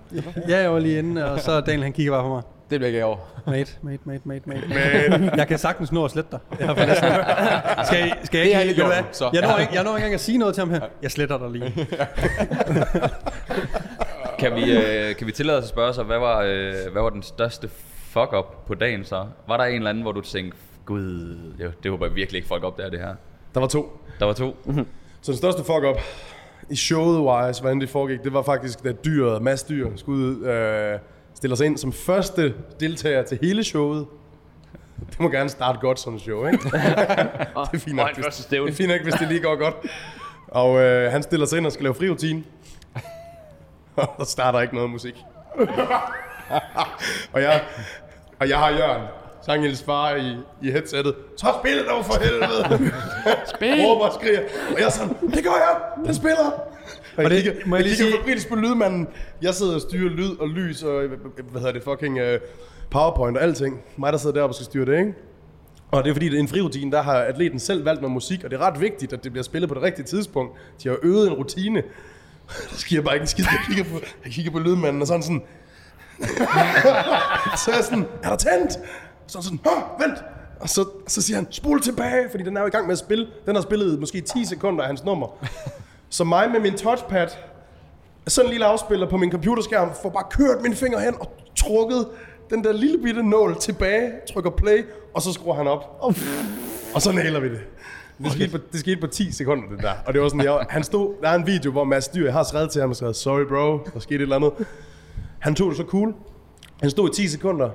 [0.11, 0.41] det er.
[0.49, 2.41] Ja, jeg var lige inde, og så Daniel han kigger bare på mig.
[2.69, 3.17] Det bliver ikke jeg over.
[3.45, 5.31] Mate, mate, mate, mate, mate.
[5.37, 6.39] Jeg kan sagtens nå at slette dig.
[6.59, 7.83] Jeg har.
[7.85, 9.03] Skal, I- skal jeg Det ikke, jeg gjort, hvad?
[9.11, 9.29] så.
[9.33, 10.81] Jeg når, ikke, jeg når ikke engang at sige noget til ham her.
[11.01, 11.87] Jeg sletter dig lige.
[14.39, 17.09] Kan vi, øh, kan vi tillade os at spørge sig, hvad var, øh, hvad var
[17.09, 17.69] den største
[18.09, 19.25] fuck-up på dagen så?
[19.47, 22.47] Var der en eller anden, hvor du tænkte, gud, det, det håber jeg virkelig ikke
[22.47, 23.15] folk opdager det her.
[23.53, 24.01] Der var to.
[24.19, 24.57] Der var to.
[25.21, 25.97] Så den største fuck up
[26.69, 30.45] i showet wise, hvordan det foregik, det var faktisk, da dyret, Mads Dyr, skulle ud,
[30.45, 30.99] øh,
[31.37, 34.05] stille sig ind som første deltager til hele showet.
[35.09, 36.63] Det må gerne starte godt et show, ikke?
[36.63, 36.73] det
[37.73, 39.75] er fint nok, hvis, det er fint nok, hvis det lige går godt.
[40.47, 42.43] Og øh, han stiller sig ind og skal lave frirutine.
[43.95, 45.15] Og der starter ikke noget musik.
[47.33, 47.63] og, jeg,
[48.39, 49.01] og jeg har Jørgen,
[49.47, 51.15] Sangels far i, i headsettet.
[51.37, 52.91] Så spil dog for helvede!
[53.55, 53.85] Spil!
[53.85, 54.39] Råber og skriger.
[54.73, 56.05] Og jeg er sådan, det gør jeg!
[56.05, 56.51] Den spiller!
[57.17, 59.07] Og jeg det- kigger, må jeg jeg lige kigger sige- på lydmanden.
[59.41, 61.03] Jeg sidder og styrer lyd og lys og,
[61.51, 62.27] hvad hedder det, fucking uh,
[62.91, 63.81] powerpoint og alting.
[63.97, 65.13] Mig, der sidder deroppe og skal styre det, ikke?
[65.91, 68.43] Og det er fordi, at i en frirutine, der har atleten selv valgt noget musik,
[68.43, 70.57] og det er ret vigtigt, at det bliver spillet på det rigtige tidspunkt.
[70.83, 71.81] De har øvet en rutine.
[72.71, 73.45] Der sker bare ikke en skid.
[73.51, 75.41] Jeg kigger på, jeg kigger på lydmanden og sådan sådan...
[77.61, 78.79] så er jeg sådan, er der tændt?
[79.27, 79.59] Så er sådan,
[79.99, 80.23] vent,
[80.59, 82.99] Og så, så siger han, spol tilbage, fordi den er jo i gang med at
[82.99, 83.27] spille.
[83.45, 85.27] Den har spillet måske 10 sekunder af hans nummer.
[86.09, 87.27] Så mig med min touchpad,
[88.27, 92.07] sådan en lille afspiller på min computerskærm, får bare kørt mine fingre hen og trukket
[92.49, 95.97] den der lille bitte nål tilbage, trykker play, og så skruer han op.
[96.95, 97.59] Og så nailer vi det.
[98.23, 99.93] Det skete, på, det skete på 10 sekunder, det der.
[100.05, 102.33] Og det var sådan, jeg, han stod, der er en video, hvor Mads Dyr, jeg
[102.33, 104.51] har skrevet til ham og skrevet, sorry bro, der skete et eller andet.
[105.39, 106.13] Han tog det så cool.
[106.81, 107.69] Han stod i 10 sekunder,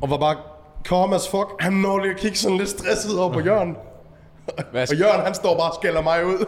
[0.00, 0.36] og var bare
[0.84, 1.48] calm as fuck.
[1.60, 3.76] Han når lige at kigge sådan lidt stresset over på Jørgen.
[4.70, 6.38] Hvad Og Jørgen, han står bare og skælder mig ud.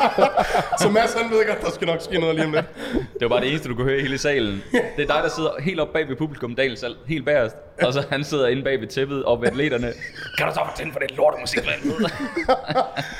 [0.80, 2.64] så Mads, han ved godt, der skal nok ske noget lige om lidt.
[2.94, 4.62] Det var bare det eneste, du kunne høre i hele salen.
[4.72, 7.56] Det er dig, der sidder helt oppe bag ved publikum, Daniel selv, helt bagerst.
[7.82, 9.92] Og så han sidder inde bag ved tæppet, op ved atleterne.
[10.38, 12.04] Kan du så tændt for det lortemusik, mand?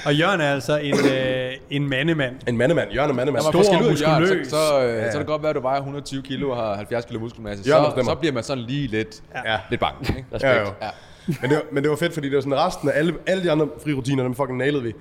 [0.07, 2.35] Og Jørgen er altså en, øh, en mandemand.
[2.49, 3.45] En mandemand, Jørgen er mandemand.
[3.45, 4.47] Når man Stor, skæld ud, Jørgen, muskuløs.
[4.49, 6.75] så, så, øh, så kan det godt være, at du vejer 120 kilo og har
[6.77, 7.65] 70 kilo muskelmasse.
[7.69, 9.17] Jørgen Så, så bliver man sådan lige lidt,
[9.47, 9.59] Ja.
[9.71, 9.99] lidt bange.
[10.17, 10.25] Ikke?
[10.35, 10.53] Respekt.
[10.55, 10.67] Ja, jo.
[10.83, 10.89] Ja.
[11.27, 13.45] Men det, var, men det var fedt, fordi det var sådan, resten af alle, alle
[13.45, 14.93] de andre frirutiner, dem fucking nailede vi.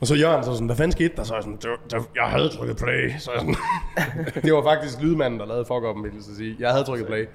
[0.00, 1.24] Og så Jørgen så sådan, hvad fanden skete der?
[1.24, 3.10] Så jeg sådan, "Det var- det var- jeg havde trykket play.
[3.18, 3.54] Så jeg sådan,
[4.44, 6.56] det var faktisk lydmanden, der lavede fuck up, vil jeg sige.
[6.60, 7.26] Jeg havde trykket play.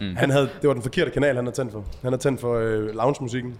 [0.00, 0.16] Mm.
[0.16, 1.78] Han havde, det var den forkerte kanal, han havde tændt for.
[2.02, 3.54] Han havde tændt for øh, lounge-musikken.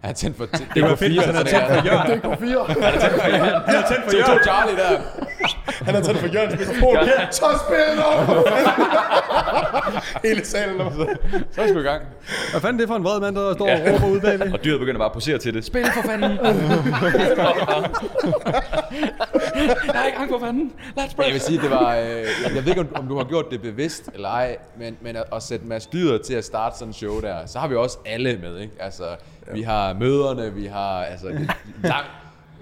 [0.00, 2.20] Han er tændt for Det var fedt, han havde tændt for Jørgen.
[2.20, 2.72] DK4.
[2.72, 3.00] Han havde
[3.88, 4.26] tændt for Jørgen.
[4.26, 5.00] tog Charlie der.
[5.84, 6.96] Han havde tændt for Jørgens mikrofon.
[7.30, 8.34] Så spil nu!
[10.24, 10.78] Hele salen.
[10.78, 11.16] så-
[11.52, 12.02] Så er vi i gang.
[12.50, 14.52] Hvad fanden er det for en vred mand, der står og råber ude bagved?
[14.52, 15.64] Og dyret begynder bare at posere til det.
[15.64, 16.30] Spil for fanden!
[19.94, 20.72] Nej, ikke for fanden!
[20.98, 21.96] Let's Men jeg vil sige, det var...
[21.96, 22.04] Øh,
[22.54, 25.42] jeg ved ikke, om, du har gjort det bevidst eller ej, men, men at, at
[25.42, 28.38] sætte Mads Dyder til at starte sådan en show der, så har vi også alle
[28.42, 28.72] med, ikke?
[28.80, 29.04] Altså,
[29.52, 31.26] vi har møderne, vi har altså
[31.82, 32.04] lang,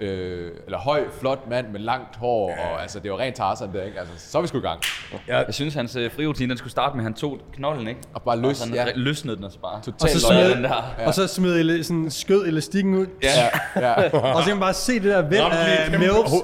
[0.03, 3.83] øh, eller høj, flot mand med langt hår, og altså, det var rent Tarzan der,
[3.83, 3.99] ikke?
[3.99, 4.79] Altså, så er vi sgu i gang.
[5.27, 7.99] Jeg synes, hans øh, frirutine, den skulle starte med, at han tog knolden, ikke?
[8.13, 8.85] Og bare løs, og så ja.
[8.85, 8.91] ja.
[8.95, 9.71] løsnede den og så bare.
[9.73, 10.93] Og så Totalt smed, den der.
[11.05, 13.05] og så smed ele, sådan, skød elastikken ud.
[13.23, 13.29] Ja.
[13.75, 14.09] Ja, ja.
[14.17, 16.31] Og så kan man bare se det der lige af milfs.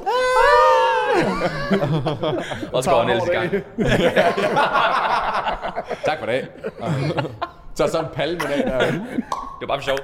[2.74, 3.52] Og så går han ellers i gang.
[6.06, 6.48] Tak for det.
[7.76, 8.80] Så er sådan en palme med den der.
[8.92, 9.02] Det
[9.62, 9.98] var bare for sjov.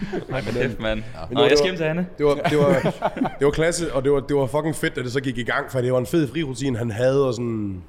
[0.30, 0.98] Nej, men kæft, mand.
[0.98, 2.06] Nå, det jeg var- skal hjem til Hanne.
[2.18, 2.72] Det var, det, var,
[3.38, 5.42] det var klasse, og det var, det var fucking fedt, at det så gik i
[5.42, 7.82] gang, for det var en fed frirutine, han havde, og sådan...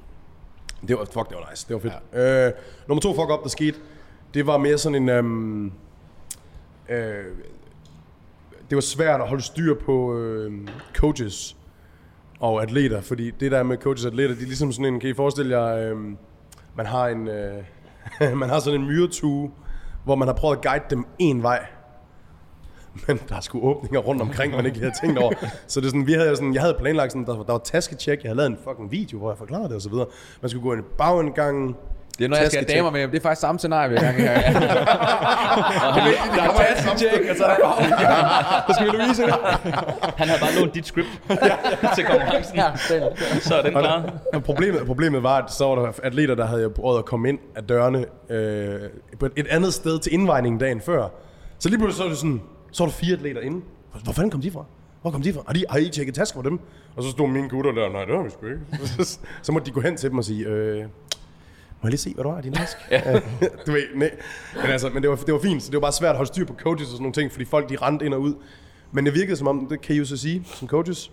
[0.88, 1.66] Det var, fuck, det var nice.
[1.68, 1.92] Det var fedt.
[2.12, 2.46] Ja.
[2.46, 2.52] Øh,
[2.88, 3.78] nummer to fuck up, der skete,
[4.34, 5.08] det var mere sådan en...
[5.08, 5.72] Øhm,
[6.88, 7.24] øh,
[8.70, 10.52] det var svært at holde styr på øh,
[10.94, 11.56] coaches
[12.40, 15.10] og atleter, fordi det der med coaches og atleter, de er ligesom sådan en, kan
[15.10, 15.96] I forestille jer, øh,
[16.76, 17.62] man har en, øh,
[18.40, 19.50] man har sådan en myretue,
[20.04, 21.66] hvor man har prøvet at guide dem en vej,
[23.06, 25.32] men der er sgu åbninger rundt omkring, man ikke lige havde tænkt over.
[25.66, 28.22] Så det er sådan, vi havde sådan, jeg havde planlagt sådan, der, der var tasketjek,
[28.22, 30.06] jeg havde lavet en fucking video, hvor jeg forklarede det og så videre.
[30.42, 31.76] Man skulle gå ind i bagindgangen.
[32.18, 34.00] Det er, når jeg skal have damer med, det er faktisk samme scenarie, vi er
[34.00, 34.34] gang i her.
[36.36, 38.64] Der er tasketjek, og så er der.
[38.68, 39.22] Så skal vi Louise.
[40.16, 41.08] Han havde bare lånt dit script
[41.94, 42.56] til konkurrencen.
[42.56, 42.70] Ja.
[43.40, 44.12] Så er den klar.
[44.34, 47.38] Og problemet, problemet var, at så var der atleter, der havde prøvet at komme ind
[47.56, 48.80] af dørene øh,
[49.18, 51.08] på et, et andet sted til indvejningen dagen før.
[51.58, 53.60] Så lige pludselig så var det sådan, så var der fire atleter inde.
[54.04, 54.64] Hvor fanden kom de fra?
[55.02, 55.42] Hvor kom de fra?
[55.46, 56.60] Har, de, har I tjekket tasker for dem?
[56.96, 58.60] Og så stod mine gutter der, nej, det har vi sgu ikke.
[59.04, 60.88] Så, så måtte de gå hen til dem og sige, øh, må
[61.82, 62.80] jeg lige se, hvad du har i din taske?
[63.66, 64.10] du ved, nej.
[64.54, 66.28] Men, altså, men det, var, det var fint, så det var bare svært at holde
[66.28, 68.34] styr på coaches og sådan nogle ting, fordi folk de rendte ind og ud.
[68.92, 71.12] Men det virkede som om, det kan I jo så sige, som coaches,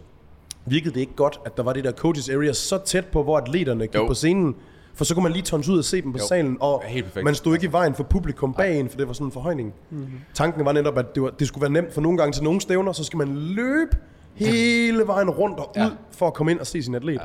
[0.65, 3.37] virkede det ikke godt, at der var det der coaches area så tæt på, hvor
[3.37, 4.07] atleterne gik Jo.
[4.07, 4.55] på scenen.
[4.95, 6.27] For så kunne man lige tonse ud og se dem på Jo.
[6.27, 9.13] salen, og Ja, man stod ikke i vejen for publikum bag en, for det var
[9.13, 9.73] sådan en forhøjning.
[9.89, 10.11] Mm-hmm.
[10.33, 12.61] Tanken var netop, at det, var, det skulle være nemt, for nogle gange til nogle
[12.61, 13.97] stævner, så skal man løbe
[14.35, 15.89] hele vejen rundt og ud, Ja.
[16.11, 17.13] for at komme ind og se sin atlet.
[17.13, 17.19] Ja.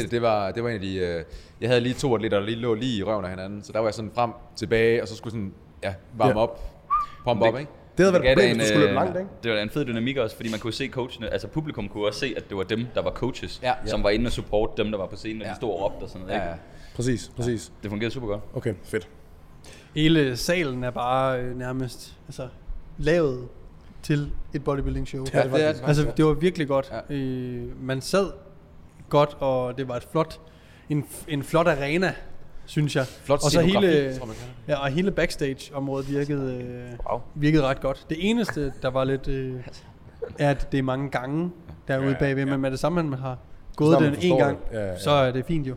[0.00, 0.96] Det, det, var, det var en af de...
[0.96, 1.24] Øh,
[1.60, 3.78] jeg havde lige to atleter, der lige lå lige i røven af hinanden, så der
[3.78, 5.52] var jeg sådan frem, tilbage, og så skulle sådan,
[5.84, 6.36] ja, varme Ja.
[6.38, 6.60] op,
[7.24, 7.70] pump op, ikke?
[7.98, 9.30] Det havde været et problem, hvis du skulle løbe øh, langt, ikke?
[9.42, 12.20] Det var en fed dynamik også, fordi man kunne se coachene, altså publikum kunne også
[12.20, 13.72] se, at det var dem, der var coaches, Ja.
[13.86, 15.50] som var inde og support dem, der var på scenen, og Ja.
[15.50, 16.34] de stod og råbte og sådan noget.
[16.34, 16.50] Ja, Ikke?
[16.50, 16.56] ja.
[17.00, 17.72] Præcis, præcis.
[17.82, 18.40] Det fungerede super godt.
[18.54, 19.08] Okay, fedt.
[19.94, 22.48] Hele salen er bare øh, nærmest altså,
[22.98, 23.48] lavet
[24.02, 25.24] til et bodybuilding show.
[25.34, 26.92] Ja, det er det Altså, faktisk, det var virkelig godt.
[27.10, 27.14] Ja.
[27.14, 27.20] Ja.
[27.20, 28.30] Øh, man sad
[29.08, 30.40] godt, og det var et flot,
[30.88, 32.14] en, en flot arena,
[32.66, 33.06] synes jeg.
[33.06, 34.18] Flot og så hele,
[34.68, 37.20] ja, og hele backstage-området virkede, øh, Wow.
[37.34, 38.06] virkede ret godt.
[38.10, 39.54] Det eneste, der var lidt, øh,
[40.38, 41.50] er, at det er mange gange
[41.88, 42.50] derude Ja, ja, bagved, ja.
[42.50, 43.38] men med det samme, man har
[43.76, 44.76] gået den en gang, det.
[44.78, 44.98] Ja, ja.
[44.98, 45.74] så er det fint jo.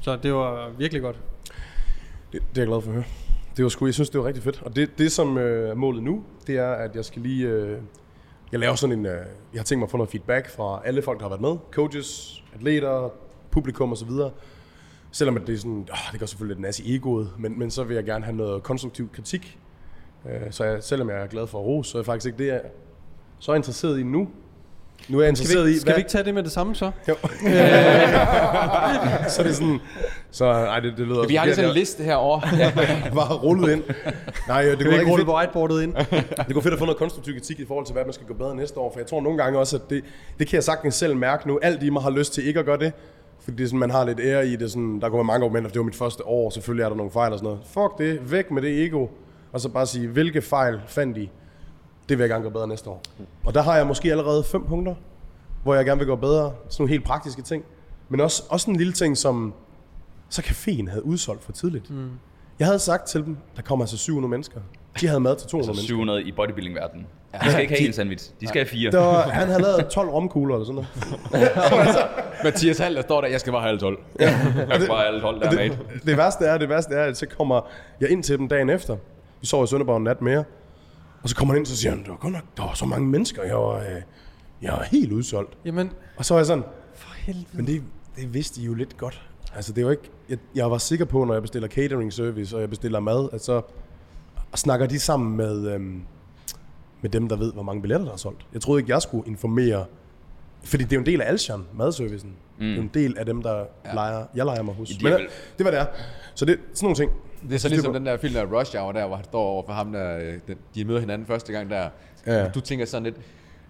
[0.00, 1.20] Så det var virkelig godt.
[2.32, 3.04] Det, det er jeg glad for at høre.
[3.56, 4.62] Det var sgu, jeg synes, det var rigtig fedt.
[4.62, 7.46] Og det, det som øh, er målet nu, det er, at jeg skal lige...
[7.48, 7.78] Øh,
[8.52, 9.06] jeg laver sådan en...
[9.06, 9.12] Øh,
[9.52, 11.56] jeg har tænkt mig at få noget feedback fra alle folk, der har været med.
[11.70, 13.10] Coaches, atleter,
[13.50, 14.10] publikum osv.
[15.10, 15.88] Selvom at det er sådan...
[15.90, 18.36] Øh, det går selvfølgelig lidt nas i egoet, men, men så vil jeg gerne have
[18.36, 19.58] noget konstruktiv kritik
[20.28, 22.46] Øh, så jeg, selvom jeg er glad for ros, så er jeg faktisk ikke det,
[22.46, 22.68] jeg er
[23.38, 24.28] så interesseret i nu.
[25.08, 26.74] Nu er jeg Skal interesseret vi, i, skal vi ikke tage det med det samme
[26.74, 26.90] så?
[27.08, 27.14] Jo.
[29.32, 29.80] så er det sådan...
[30.30, 32.48] Så ej, det, det lyder Vi har lige sådan en liste herovre.
[32.58, 32.72] Jeg
[33.14, 33.82] bare rullet ind.
[34.48, 35.36] Nej, det kunne er ikke rullet fedt.
[35.36, 35.94] whiteboardet ind.
[36.46, 38.34] Det kunne fedt at få noget konstruktiv kritik i forhold til, hvad man skal gå
[38.34, 38.92] bedre næste år.
[38.92, 40.04] For jeg tror nogle gange også, at det,
[40.38, 41.58] det kan jeg sagtens selv mærke nu.
[41.62, 42.92] Alt i mig har lyst til ikke at gøre det.
[43.44, 44.70] Fordi det er sådan, man har lidt ære i det.
[44.70, 46.50] Sådan, der går mange argumenter, det var mit første år.
[46.50, 47.60] Selvfølgelig er der nogle fejl og sådan noget.
[47.66, 48.32] Fuck det.
[48.32, 49.06] Væk med det ego.
[49.52, 51.30] Og så bare sige, hvilke fejl fandt I?
[52.08, 53.02] Det vil jeg gerne gøre bedre næste år.
[53.44, 54.94] Og der har jeg måske allerede fem punkter,
[55.62, 56.52] hvor jeg gerne vil gå bedre.
[56.68, 57.64] Sådan nogle helt praktiske ting.
[58.08, 59.54] Men også, også en lille ting som,
[60.28, 61.90] så caféen havde udsolgt for tidligt.
[61.90, 62.10] Mm.
[62.58, 64.60] Jeg havde sagt til dem, der kommer altså 700 mennesker.
[65.00, 65.94] De havde mad til 200 Altså mennesker.
[65.94, 67.06] 700 i bodybuilding-verdenen.
[67.44, 68.30] De skal ikke have en sandwich.
[68.40, 68.90] De skal have fire.
[68.90, 70.84] Der var, han havde lavet 12 romkugler eller sådan
[71.32, 71.50] noget.
[72.44, 73.98] Mathias Hall, der står der, jeg skal bare have halv 12.
[74.18, 75.78] Jeg kan bare alle hold der, mate.
[75.94, 77.60] Det, det, værste er, det værste er, at så kommer
[78.00, 78.96] jeg ind til dem dagen efter.
[79.40, 80.44] Vi sov i Sønderborg en nat mere.
[81.26, 82.86] Og så kommer han ind, så siger han, der var godt nok, der var så
[82.86, 84.02] mange mennesker, jeg var, øh,
[84.62, 85.58] jeg var helt udsolgt.
[85.64, 87.46] Jamen, Og så var jeg sådan, for helvede.
[87.52, 87.82] men det,
[88.16, 89.28] det vidste I jo lidt godt.
[89.54, 92.56] Altså det er jo ikke, jeg, jeg var sikker på, når jeg bestiller catering service,
[92.56, 93.62] og jeg bestiller mad, at så
[94.54, 96.02] snakker de sammen med, øhm,
[97.00, 98.46] med dem, der ved, hvor mange billetter, der er solgt.
[98.52, 99.84] Jeg troede ikke, jeg skulle informere,
[100.64, 102.30] fordi det er jo en del af Alshon, madservicen.
[102.58, 102.66] Mm.
[102.66, 103.94] Det er en del af dem, der ja.
[103.94, 105.02] leger, jeg leger mig hos.
[105.02, 105.12] Men
[105.58, 105.86] det var det er.
[106.34, 107.12] Så det sådan nogle ting.
[107.48, 109.62] Det er så ligesom den der film der Rush Hour der, hvor han står over
[109.66, 111.88] for ham der, øh, den, de møder hinanden første gang der.
[112.26, 112.48] Ja.
[112.48, 113.16] Du tænker sådan lidt,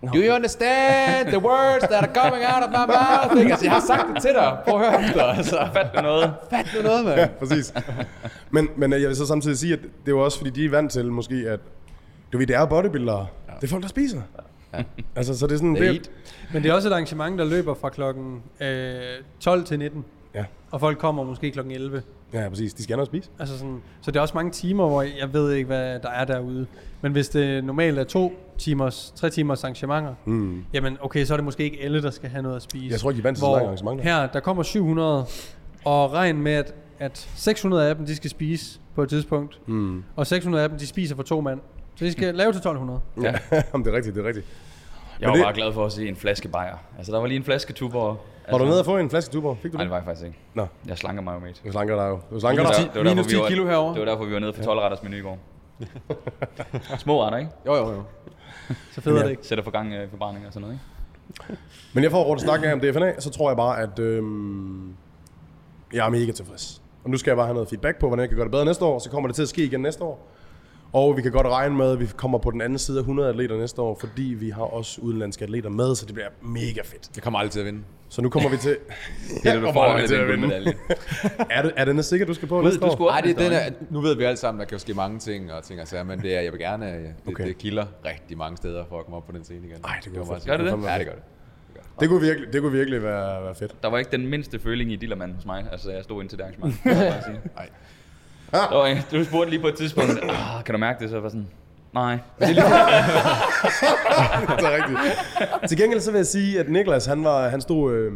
[0.02, 3.37] Do you understand the words that are coming out of my mouth?
[3.40, 3.50] Ikke?
[3.50, 4.59] Altså, jeg har sagt det til dig.
[4.68, 5.22] Prøv at høre efter.
[5.24, 6.35] Altså, Fat du noget.
[6.50, 7.20] fat nu noget, mand.
[7.20, 7.74] Ja, præcis.
[8.50, 10.64] men, men øh, jeg vil så samtidig sige, at det er jo også, fordi de
[10.64, 11.61] er vant til måske, at
[12.33, 13.26] du ved, det er bodybuildere.
[13.48, 13.52] Ja.
[13.61, 14.20] Det er folk, der spiser.
[14.74, 14.83] Ja.
[15.16, 15.74] Altså, så det er sådan...
[15.74, 15.98] Det er.
[16.52, 19.00] Men det er også et arrangement, der løber fra klokken øh,
[19.40, 20.05] 12 til 19.
[20.35, 20.44] Ja.
[20.70, 22.02] Og folk kommer måske klokken 11.
[22.32, 22.74] ja, præcis.
[22.74, 23.30] De skal gerne spise.
[23.38, 26.24] Altså sådan, så det er også mange timer, hvor jeg ved ikke, hvad der er
[26.24, 26.66] derude.
[27.00, 30.64] Men hvis det normalt er to timers, tre timers arrangementer, mm.
[30.72, 32.92] jamen okay, så er det måske ikke alle, der skal have noget at spise.
[32.92, 34.04] Jeg tror ikke, de vant til arrangementer.
[34.04, 35.26] Her, der kommer 700,
[35.84, 39.60] og regn med, at, at 600 af dem, de skal spise på et tidspunkt.
[39.66, 40.04] Mm.
[40.16, 41.60] Og 600 af dem, de spiser for to mand.
[41.96, 43.00] Så de skal lave til 1200.
[43.22, 43.34] Ja.
[43.72, 44.46] Jamen, det er rigtigt, det er rigtigt.
[45.20, 46.76] Jeg var det- bare glad for at se en flaske bajer.
[46.98, 48.16] Altså, der var lige en flaske tuber.
[48.50, 49.55] Var du nede og få en flaske tuber?
[49.55, 49.87] Fik du Nej, det?
[49.87, 50.38] det var jeg faktisk ikke.
[50.55, 51.61] Nå, Jeg slanker mig jo, mate.
[51.66, 52.20] du slanker dig jo.
[52.31, 52.81] Du slanker Det var, dig.
[52.94, 53.94] det var derfor, minus vi 10 var- kilo herovre.
[53.94, 55.38] Det var derfor, vi var nede for 12 retters menu i går.
[56.98, 57.50] Små retter, ikke?
[57.66, 58.02] Jo, jo, jo.
[58.94, 59.22] Så fedt Ja.
[59.22, 59.46] det ikke.
[59.46, 60.79] Sætter for gang øh, forbrænding og sådan noget,
[61.48, 61.61] ikke?
[61.92, 64.94] Men jeg får råd at snakke af om DFNA, så tror jeg bare, at øhm,
[65.92, 66.83] jeg er mega tilfreds.
[67.05, 68.64] Og nu skal jeg bare have noget feedback på, hvordan jeg kan gøre det bedre
[68.64, 68.98] næste år.
[68.98, 70.29] Så kommer det til at ske igen næste år.
[70.96, 73.28] Og vi kan godt regne med, at vi kommer på den anden side af 100
[73.28, 77.11] atleter næste år, fordi vi har også udenlandske atleter med, så det bliver mega fedt.
[77.16, 77.80] Jeg kommer aldrig til at vinde.
[78.09, 78.76] Så nu kommer vi til...
[79.42, 80.54] Peter, du får aldrig til at vinde.
[81.50, 82.92] er, det, er den sikker, du skal på Ved, næste du år?
[82.92, 84.78] skulle Ej, op det er den er, nu ved vi alle sammen, der kan jo
[84.78, 87.46] ske mange ting og ting og sager, men det er, jeg vil gerne, det, Okay.
[87.46, 89.76] det kilder rigtig mange steder for at komme op på den scene igen.
[89.85, 90.46] Ej, det kunne var være bare fedt.
[90.46, 90.88] Gør det det?
[90.92, 91.22] Ja, det gør det.
[92.00, 93.82] Det kunne virkelig, det kunne virkelig være, være fedt.
[93.82, 95.66] Der var ikke den mindste føling i Dillermand hos mig.
[95.72, 96.85] Altså, jeg stod ind til det arrangement.
[97.56, 97.68] Nej.
[98.50, 101.11] Der var en, du spurgte lige på et tidspunkt, ah, kan du mærke det?
[101.11, 101.48] Så jeg var sådan,
[101.94, 102.18] nej.
[102.40, 102.59] det
[104.64, 104.98] er rigtigt.
[105.68, 108.12] Til gengæld så vil jeg sige, at Niklas, han, var, han stod øh,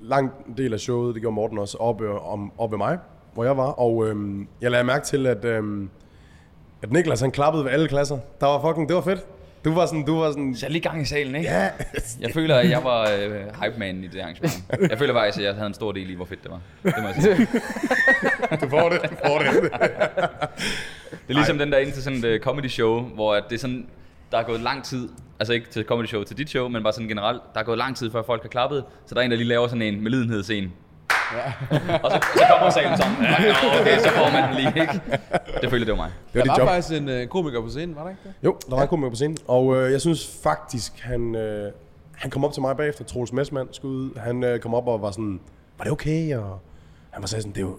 [0.00, 2.98] lang del af showet, det gjorde Morten også, oppe, om, oppe ved mig,
[3.34, 3.70] hvor jeg var.
[3.70, 4.16] Og øh,
[4.60, 5.88] jeg lagde mærke til, at, øh,
[6.82, 8.18] at Niklas, han klappede ved alle klasser.
[8.40, 9.26] Der var fucking, det var fedt.
[9.64, 11.48] Du var sådan, du var sådan, Så jeg lige gang i salen, ikke?
[11.50, 11.68] ja,
[12.20, 14.54] Jeg føler, at jeg var øh, hype man i det arrangement.
[14.90, 16.60] Jeg føler faktisk, at jeg havde en stor del i, hvor fedt det var.
[16.82, 17.36] Det må jeg sige.
[18.66, 19.72] du får det, du får det.
[21.10, 23.54] Det er ligesom den der ind til sådan et uh, comedy show, hvor at det
[23.54, 23.86] er sådan,
[24.32, 26.92] der er gået lang tid, altså ikke til comedy show, til dit show, men bare
[26.92, 29.30] sådan generelt, der er gået lang tid, før folk har klappet, så der er en,
[29.30, 30.70] der lige laver sådan en medlidenhedsscene.
[31.32, 31.52] Ja.
[32.04, 35.00] og så, så kommer salen sådan, ja, nå, okay, så får man den lige, ikke?
[35.60, 36.10] Det føler det var mig.
[36.32, 36.68] Det var Der var job.
[36.68, 38.32] faktisk en øh, komiker på scenen, var der ikke det?
[38.44, 41.72] Jo, der var en komiker på scenen, og øh, jeg synes faktisk, han, øh,
[42.16, 45.02] han kom op til mig bagefter, Troels Messmann skulle ud, han øh, kom op og
[45.02, 45.40] var sådan,
[45.78, 46.36] var det okay?
[46.36, 46.58] Og
[47.10, 47.78] han var sådan, det er jo,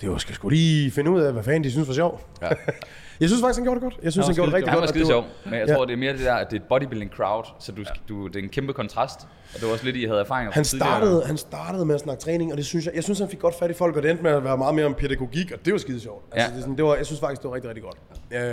[0.00, 2.26] det jo, skal sgu lige finde ud af, hvad fanden de synes var sjovt.
[2.42, 2.48] Ja.
[3.20, 3.98] jeg synes faktisk, han gjorde det godt.
[4.02, 4.82] Jeg synes, han, gjorde det rigtig Han godt.
[4.82, 5.74] var og skide sjov, men jeg Ja.
[5.74, 8.26] tror, det er mere det der, at det er et bodybuilding crowd, så du, du,
[8.26, 9.20] det er en kæmpe kontrast.
[9.54, 10.90] Og det var også lidt, I havde erfaringer Han tidligere.
[10.90, 13.38] startede, han startede med at snakke træning, og det synes jeg, jeg synes, han fik
[13.38, 15.58] godt fat i folk, og det endte med at være meget mere om pædagogik, og
[15.64, 16.24] det var skide sjovt.
[16.32, 16.54] Altså, Ja.
[16.54, 17.96] det, sådan, det var, jeg synes faktisk, det var rigtig, rigtig godt.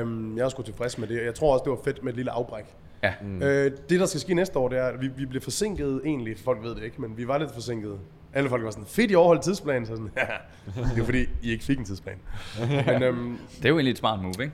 [0.02, 2.16] Øhm, jeg er sgu tilfreds med det, jeg tror også, det var fedt med et
[2.16, 2.66] lille afbræk.
[3.04, 3.14] Ja.
[3.22, 3.41] Mm.
[3.41, 6.36] Øh, det, der skal ske næste år, det er, at vi, vi bliver forsinket egentlig.
[6.46, 8.00] Folk ved det ikke, men vi var lidt forsinket.
[8.36, 9.86] Alle folk var sådan, fedt, I overholdt tidsplanen.
[9.86, 10.11] Så sådan,
[10.95, 12.15] det er fordi, I ikke fik en tidsplan.
[12.88, 14.51] men, øhm, Det er jo egentlig et smart move, ikke?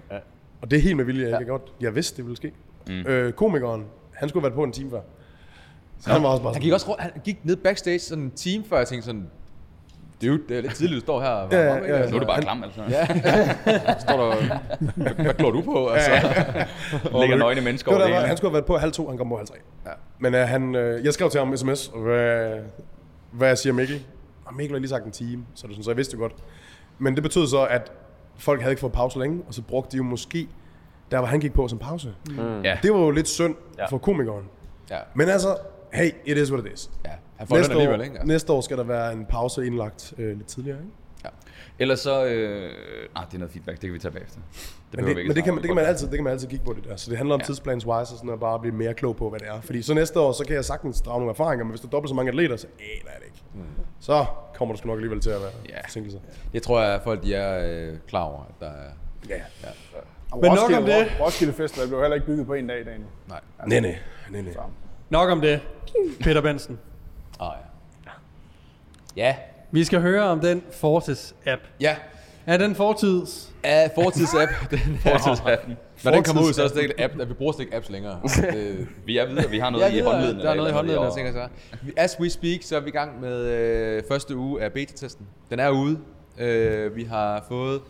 [0.61, 1.61] og det er helt med vilje, jeg kan godt.
[1.81, 2.51] Jeg vidste, det ville ske.
[2.87, 2.93] Mm.
[3.07, 4.99] Øh, komikeren, han skulle have været på en time før.
[5.99, 8.31] Så han var også bare Han sådan, gik også han gik ned backstage sådan en
[8.31, 9.27] time før, jeg tænkte sådan,
[10.21, 11.27] dude, det er lidt tidligt, du står her.
[11.29, 11.97] og Ja, varmer op, ja, ikke?
[12.05, 12.09] ja.
[12.09, 12.81] Nu er du bare klam, altså.
[12.89, 13.05] Ja.
[14.05, 14.59] står der,
[15.23, 15.87] hvad, glor du på?
[15.87, 16.11] Altså.
[17.19, 18.27] Ligger nøgne mennesker Det over det der, hele.
[18.27, 19.55] han skulle have været på halv to, han kom på halv tre.
[19.85, 19.91] Ja.
[20.19, 21.91] Men uh, han, uh, jeg skrev til ham sms,
[23.31, 24.05] hvad, hvad siger Mikkel?
[24.45, 26.33] Og Mikkel har lige sagt en time, så, det, sådan, så jeg vidste det godt.
[26.99, 27.91] Men det betød så, at
[28.37, 30.47] folk havde ikke fået pause længe, og så brugte de jo måske,
[31.11, 32.13] der hvor han gik på som pause.
[32.29, 32.61] Mm.
[32.61, 32.77] Ja.
[32.83, 33.85] Det var jo lidt synd Ja.
[33.85, 34.45] for komikeren.
[34.89, 35.57] Ja, Men altså,
[35.93, 36.91] hey, it is what it is.
[37.05, 37.11] ja.
[37.37, 38.03] Han får Næste år, ikke?
[38.03, 38.23] Altså.
[38.25, 40.91] næste år skal der være en pause indlagt øh, lidt tidligere, ikke?
[41.79, 42.25] Ellers så...
[42.25, 42.71] Øh,
[43.15, 44.39] nej, det er noget feedback, det kan vi tage bagefter.
[44.91, 46.47] Det Men det, men det, kan, man, det, kan man altid, det kan man altid
[46.47, 46.95] kigge på det der.
[46.95, 47.45] Så det handler om ja.
[47.45, 49.61] tidsplanswise og sådan noget, bare at blive mere klog på, hvad det er.
[49.61, 51.91] Fordi så næste år, så kan jeg sagtens drage nogle erfaringer, men hvis der er
[51.91, 53.41] dobbelt så mange atleter, så aner jeg det ikke.
[53.53, 53.61] Mm.
[53.99, 54.25] Så
[54.55, 55.75] kommer der sgu nok alligevel til at være Ja.
[55.75, 55.81] ja.
[55.85, 56.19] forsinkelser.
[56.53, 58.89] Jeg tror, at folk de er øh, klar over, at der er...
[59.29, 59.35] Ja.
[60.31, 61.07] Og Men nok Roskilde, om det.
[61.19, 63.05] Roskilde Festival blev heller ikke bygget på en dag i dag nu.
[63.27, 63.39] Nej.
[63.67, 63.97] Nej, nej,
[64.29, 64.53] nej, nej.
[65.09, 65.59] Nok om det.
[66.19, 66.79] Peter Benson.
[67.39, 67.47] Ah,
[68.05, 68.11] ja.
[69.15, 69.35] Ja.
[69.71, 71.61] Vi skal høre om den Fortis-app.
[71.79, 71.95] Ja.
[72.45, 73.51] Er den fortids?
[73.63, 74.51] Af fortidsapp.
[74.71, 75.77] den, Fortidsappen.
[76.03, 77.89] når den kommer ud, så er det ikke app, at vi bruger slet ikke apps
[77.89, 78.19] længere.
[78.51, 80.39] Det, Vi er videre, vi har noget Ja, i håndleden.
[80.39, 81.47] Der er noget i håndleden, jeg tænker så.
[81.97, 85.25] As we speak, så er vi i gang med øh, første uge af beta-testen.
[85.49, 85.99] Den er ude.
[86.39, 87.81] Øh, vi har fået...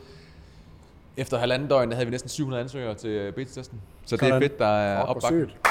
[1.18, 3.82] Efter halvanden døgn, der havde vi næsten 700 ansøgere til øh, beta-testen.
[4.06, 4.42] Så det er Sådan.
[4.42, 5.50] fedt, der er opbakning.
[5.50, 5.62] sygt.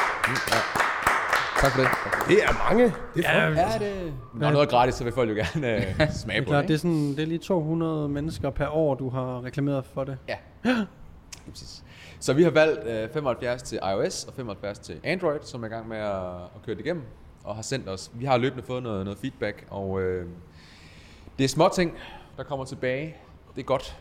[1.60, 1.88] Tak for det.
[2.28, 2.84] Det er mange.
[3.14, 4.12] Det er Ja, Ja, det...
[4.34, 6.68] Når noget er gratis, så vil folk jo gerne øh, smage på Klar, det.
[6.68, 10.18] det, er sådan, det er lige 200 mennesker per år, du har reklameret for det.
[10.28, 10.36] Ja.
[11.50, 11.84] Præcis.
[12.20, 15.70] Så vi har valgt øh, 75 til iOS og 75 til Android, som er i
[15.70, 17.02] gang med at, at køre det igennem,
[17.44, 18.10] og har sendt os.
[18.14, 20.26] Vi har løbende fået noget, noget feedback, og øh,
[21.38, 21.92] det er små ting,
[22.36, 23.16] der kommer tilbage.
[23.54, 23.96] Det er godt.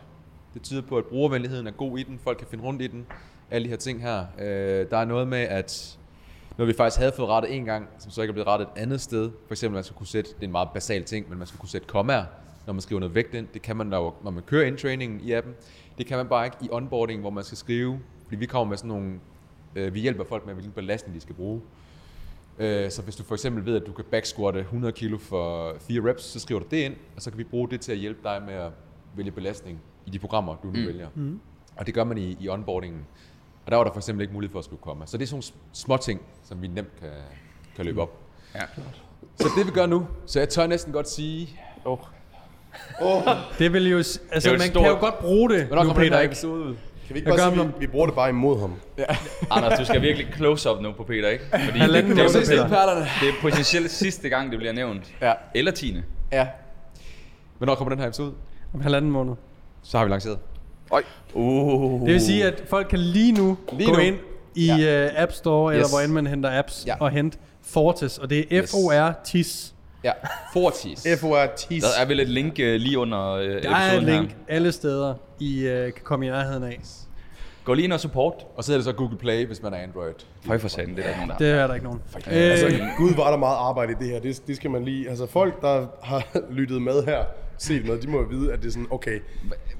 [0.54, 2.20] Det tyder på, at brugervenligheden er god i den.
[2.24, 3.06] Folk kan finde rundt i den.
[3.50, 4.24] Alle de her ting her.
[4.38, 5.98] Øh, der er noget med, at
[6.60, 8.80] når vi faktisk havde fået rettet en gang, som så ikke er blevet rettet et
[8.80, 9.30] andet sted.
[9.46, 11.58] For eksempel, man skal kunne sætte, det er en meget basal ting, men man skal
[11.58, 12.24] kunne sætte kommaer,
[12.66, 13.46] når man skriver noget vægt ind.
[13.54, 15.54] Det kan man, når, når man kører in-trainingen i appen.
[15.98, 18.76] Det kan man bare ikke i onboarding, hvor man skal skrive, fordi vi kommer med
[18.76, 19.20] sådan nogle,
[19.74, 21.60] øh, vi hjælper folk med, hvilken belastning de skal bruge.
[22.58, 26.10] Øh, så hvis du for eksempel ved, at du kan backsquatte 100 kilo for 4
[26.10, 28.20] reps, så skriver du det ind, og så kan vi bruge det til at hjælpe
[28.24, 28.72] dig med at
[29.16, 30.86] vælge belastning i de programmer, du nu mm.
[30.86, 31.08] vælger.
[31.14, 31.40] Mm.
[31.76, 33.06] Og det gør man i, i onboardingen.
[33.66, 35.06] Og der var der for eksempel ikke mulighed for at skrive komma.
[35.06, 37.08] Så det er sådan nogle små ting, som vi nemt kan,
[37.76, 38.10] kan løbe op.
[38.54, 38.60] Ja.
[39.36, 41.60] Så det vi gør nu, så jeg tør næsten godt sige,
[43.58, 43.96] Det vil jo...
[43.96, 46.16] Altså, jo et man stort- kan jo godt bruge det, hvornår nu kommer den Peter
[46.16, 46.32] her ikke.
[46.32, 46.74] episode ud?
[47.06, 48.74] Kan vi ikke Jeg bare sige, vi, vi bruger det bare imod ham?
[49.50, 51.44] Anders, du skal virkelig close up nu på Peter, ikke?
[51.50, 52.68] Fordi det, det, det, det, Peter.
[52.68, 53.00] Perlerne.
[53.20, 55.14] det er potentielt sidste gang, det bliver nævnt.
[55.20, 55.32] Ja.
[55.54, 56.02] Eller tiende.
[56.32, 56.48] Ja.
[57.58, 58.32] Hvornår kommer den her episode?
[58.74, 59.34] Om halvanden måned.
[59.82, 60.38] Så har vi lanceret.
[61.34, 62.00] Uh.
[62.00, 64.02] Det vil sige, at folk kan lige nu Lige gå nu.
[64.02, 64.16] ind
[64.54, 65.06] i ja.
[65.06, 65.90] uh, App Store, eller Yes.
[65.92, 66.94] hvor end man henter apps, Ja.
[67.00, 68.62] og hente Fortis, og det er.
[68.62, 69.72] F-O-R-TIS.
[70.04, 70.12] Ja,
[70.52, 71.06] Fortis.
[71.20, 71.68] F-O-R-T-S.
[71.82, 74.36] Der er vel et link uh, lige under uh, Der er et link her.
[74.48, 76.80] alle steder, I uh, kan komme i nærheden af.
[77.64, 78.34] Gå lige ind og support.
[78.56, 80.12] Og så er det så Google Play, hvis man er Android.
[80.46, 82.00] Føj for satan, det er der ikke nogen, der Det er der ikke nogen.
[82.26, 84.20] Altså, Øh, Gud var der meget arbejde i det her.
[84.20, 85.08] Det, det skal man lige...
[85.08, 86.26] Altså, folk, der har
[86.58, 87.24] lyttet med her,
[87.62, 89.18] set med, de må jo vide, at det er sådan, okay,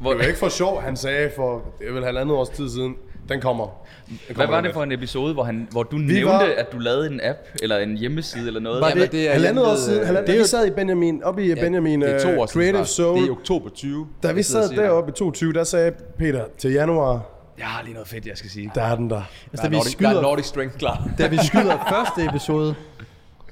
[0.00, 2.70] Hvor, det var ikke for sjov, han sagde for, det er vel halvandet års tid
[2.70, 2.94] siden,
[3.28, 3.66] den kommer.
[4.08, 6.26] Den hvad kommer var den det for en episode, hvor, han, hvor du Vi nævnte,
[6.32, 8.80] var- at du lavede en app, eller en hjemmeside, eller noget?
[8.80, 10.00] Var det, det er halvandet år siden?
[10.00, 12.40] øh, Halvandet, det er vi jo- sad i Benjamin, oppe i Benjamin det er to
[12.40, 12.86] år siden Creative.
[12.86, 13.20] Zone.
[13.20, 14.06] Det er oktober 20.
[14.22, 17.22] Da vi sad deroppe i 22, der sagde Peter, til januar,
[17.58, 18.70] Jeg har lige noget fedt, jeg skal sige.
[18.74, 19.16] der er den der.
[19.16, 19.22] Der
[19.52, 21.08] altså, da, er, vi Nordic, der er skyder, Nordic Strength klar.
[21.18, 22.74] da vi skyder første episode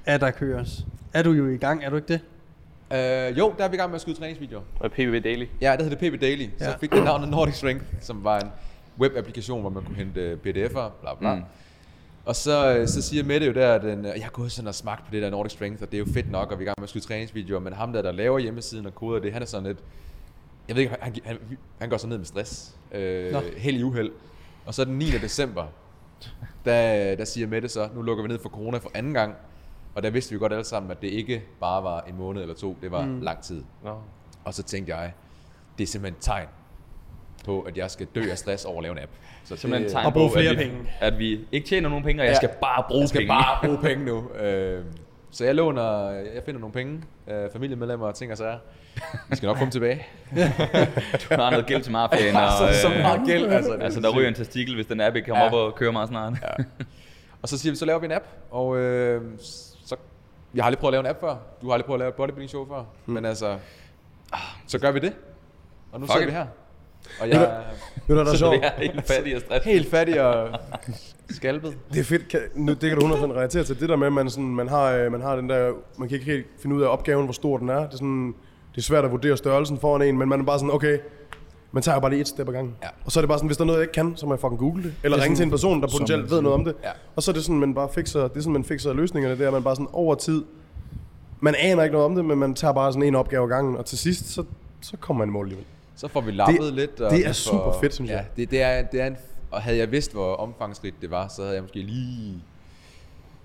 [0.06, 2.20] af Der Køres, er du jo i gang, er du ikke det?
[2.90, 4.62] Uh, jo, der er vi i gang med at skyde træningsvideoer.
[4.80, 5.46] Og PVV Daily.
[5.60, 6.48] Ja, det hedder PB Daily.
[6.58, 6.76] Så Ja.
[6.76, 8.48] fik det navnet Nordic Strength, som var en
[9.00, 11.34] webapplikation, hvor man kunne hente øh, pdf'er, bla bla.
[11.34, 11.42] Mm.
[12.24, 14.74] Og så, øh, så siger Mette jo der, at den, jeg har gået sådan og
[14.74, 16.66] smagt på det der Nordic Strength, og det er jo fedt nok, og vi er
[16.66, 19.32] i gang med at skyde træningsvideoer, men ham der, der laver hjemmesiden og koder det,
[19.32, 19.78] han er sådan lidt,
[20.68, 21.38] jeg ved ikke, han, han,
[21.80, 23.40] han går så ned med stress, øh, Nå.
[23.56, 24.10] held i uheld.
[24.66, 25.04] Og så den 9.
[25.10, 25.64] december,
[26.64, 29.34] der, der siger Mette så, nu lukker vi ned for corona for anden gang,
[29.94, 32.54] og der vidste vi godt alle sammen, at det ikke bare var en måned eller
[32.54, 33.20] to, det var mm.
[33.20, 33.62] lang tid.
[33.84, 33.96] Nå.
[34.44, 35.12] Og så tænkte jeg,
[35.78, 36.46] det er simpelthen et tegn
[37.44, 39.10] på, at jeg skal dø af stress over at lave en app.
[39.44, 40.90] Så Simpelthen et det, tegn Og bruge på, flere at vi, penge.
[41.00, 42.36] at vi ikke tjener nogen penge, og jeg Ja.
[42.36, 43.28] skal bare bruge jeg skal penge.
[43.28, 44.30] bare bruge penge nu.
[44.30, 44.84] Øh,
[45.30, 48.58] så jeg låner, jeg finder nogle penge, øh, familiemedlemmer og ting og sager.
[49.30, 50.06] Vi skal nok komme tilbage.
[51.22, 53.46] Du har noget gæld til mafiaen, og, så, så øh, meget gæld.
[53.46, 55.48] Altså, er altså, der ryger en testikel, hvis den app ikke kommer Ja.
[55.50, 56.32] op og kører meget snart.
[56.42, 56.64] Ja.
[57.42, 59.22] Og så siger vi, så laver vi en app, og øh,
[60.54, 61.36] jeg har aldrig prøvet at lave en app før.
[61.62, 62.82] Du har aldrig prøvet at lave et bodybuilding show før.
[63.06, 63.12] Mm.
[63.14, 63.58] Men altså,
[64.66, 65.12] så gør vi det.
[65.92, 66.32] Og nu Fuck sidder it.
[66.32, 66.46] vi her.
[67.20, 67.60] Og jeg er
[68.08, 68.56] Nu er der, er Så sjovt.
[68.64, 69.64] er helt fattig og stress.
[69.64, 70.48] helt fattig og
[71.30, 71.78] skalpet.
[71.92, 73.80] Det er fedt, kan, nu, det kan du 100% relatere til.
[73.80, 76.14] Det der med, at man, sådan, man, har, øh, man har den der, man kan
[76.18, 77.78] ikke helt finde ud af opgaven, hvor stor den er.
[77.80, 78.34] Det er sådan,
[78.72, 80.98] det er svært at vurdere størrelsen foran en, men man er bare sådan, okay,
[81.72, 82.74] man tager jo bare lige et step ad gangen.
[82.82, 82.88] Ja.
[83.04, 84.32] Og så er det bare sådan, hvis der er noget, jeg ikke kan, så må
[84.32, 84.94] jeg fucking google det.
[85.02, 86.74] Eller Det ringe til sådan- en person, der potentielt ved noget om det.
[86.84, 86.90] Ja.
[87.16, 89.50] Og så er det sådan, man bare fikser, det er sådan, man fikser løsningerne der,
[89.50, 90.44] man bare sådan over tid.
[91.40, 93.76] Man aner ikke noget om det, men man tager bare sådan en opgave ad gangen,
[93.76, 94.44] og til sidst, så,
[94.80, 95.66] så kommer man i mål alligevel.
[95.96, 97.00] Så får vi lappet Det- lidt.
[97.00, 98.26] Og det er super fedt, synes ja, jeg.
[98.36, 99.16] Det, det, er, det er en,
[99.50, 102.34] og havde jeg vidst, hvor omfangsrigt det var, så havde jeg måske lige...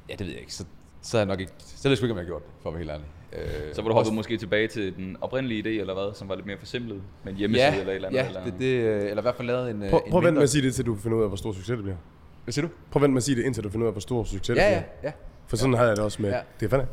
[0.10, 0.54] Ja, det ved jeg ikke.
[0.54, 0.64] Så,
[1.02, 1.54] så havde jeg nok ikke...
[1.58, 3.06] Så ved jeg sgu ikke, om jeg gjort det, for at være helt ærlig.
[3.36, 6.36] Øh, Så var du hoppet måske tilbage til den oprindelige idé, eller hvad, som var
[6.36, 8.20] lidt mere forsimplet med en hjemmeside ja, eller et eller andet?
[8.20, 8.44] ja, eller...
[8.44, 9.84] det, det, øh, eller i hvert fald lavet en...
[9.84, 11.30] øh, Prøv, en prøv at vente med at sige det, til du finder ud af,
[11.30, 11.96] hvor stor succes det bliver.
[12.44, 12.74] Hvad siger du?
[12.92, 14.42] Prøv at vente med at sige det, indtil du finder ud af, hvor stor succes
[14.48, 14.70] det Ja, bliver.
[15.04, 15.12] ja, ja.
[15.48, 16.36] For sådan havde jeg det også med, Ja.
[16.36, 16.42] ja.
[16.60, 16.88] det er fandme.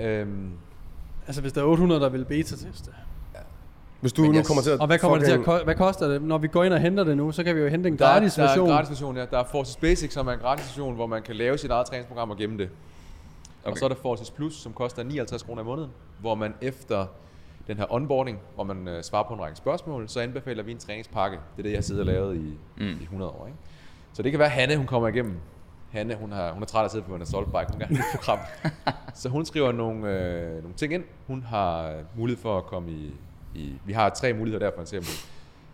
[0.00, 0.50] Øhm,
[1.26, 2.90] Altså, hvis der er 800, der vil beta-teste.
[4.00, 4.80] Hvis du Men nu kommer til at...
[4.80, 5.64] Og hvad kommer det til at?
[5.64, 6.22] Hvad koster det?
[6.22, 8.06] Når vi går ind og henter det nu, så kan vi jo hente en der,
[8.06, 8.66] er, gratis der er version.
[8.68, 9.24] en gratis version, ja.
[9.30, 11.86] Der er Forces Basic, som er en gratis version, hvor man kan lave sit eget
[11.86, 12.68] træningsprogram og gemme det.
[13.66, 13.72] Okay.
[13.72, 15.90] Og så er der Forces Plus, som koster 59 kroner i måneden,
[16.20, 17.06] hvor man efter
[17.66, 20.78] den her onboarding, hvor man øh, svarer på en række spørgsmål, så anbefaler vi en
[20.78, 21.38] træningspakke.
[21.56, 22.98] Det er det, jeg sidder og lavet i, mm.
[23.00, 23.46] i 100 år.
[23.46, 23.58] Ikke?
[24.12, 25.38] Så det kan være, Hanne, hun kommer igennem.
[25.90, 27.72] Hanne, hun, har, hun er træt af at sidde på en assault bike.
[27.72, 28.38] Hun et program.
[29.14, 31.04] så hun skriver nogle, øh, nogle ting ind.
[31.26, 33.14] Hun har mulighed for at komme i,
[33.54, 33.78] i...
[33.84, 35.10] Vi har tre muligheder der, for eksempel.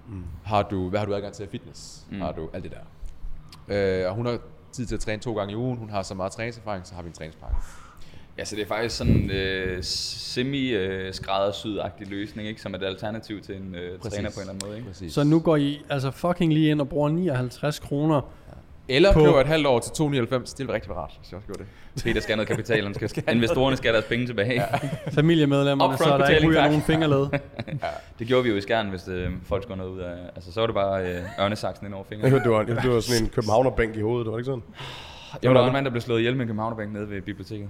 [0.08, 0.24] Mm.
[0.44, 2.06] Har du, hvad har du adgang til af fitness?
[2.10, 2.20] Mm.
[2.20, 4.02] Har du alt det der?
[4.02, 4.38] Øh, og hun har
[4.72, 5.78] tid til at træne to gange i ugen.
[5.78, 7.56] Hun har så meget træningserfaring, så har vi en træningspakke.
[8.38, 12.60] Ja, så det er faktisk sådan en øh, semi-skræddersyet-agtig løsning, ikke?
[12.62, 14.12] som et alternativ til en øh, Præcis.
[14.14, 14.76] træner på en eller anden måde.
[14.78, 14.88] Ikke?
[14.88, 15.12] Præcis.
[15.12, 18.20] Så nu går I altså fucking lige ind og bruger 59 kroner.
[18.88, 20.54] Eller på- køber et halvt år til 299.
[20.54, 21.66] Det vil rigtig rart, hvis jeg også gjorde det.
[22.04, 24.52] Peter skal have noget kapital, han skal, investorerne skal have deres penge tilbage.
[24.52, 24.66] Ja.
[25.20, 26.70] Familiemedlemmerne, så der ikke ryger tak.
[26.70, 27.26] nogen fingerled.
[28.18, 30.14] Det gjorde vi jo i skærn, hvis øh, folk skulle noget ud af...
[30.36, 32.44] Altså, så var det bare øh, ørnesaksen ind over Jeg fingrene.
[32.44, 34.62] det var, det var sådan en københavnerbænk i hovedet, var det ikke sådan?
[35.42, 37.22] Jeg var der var en mand, der blev slået ihjel med en københavnerbænk nede ved
[37.22, 37.68] biblioteket.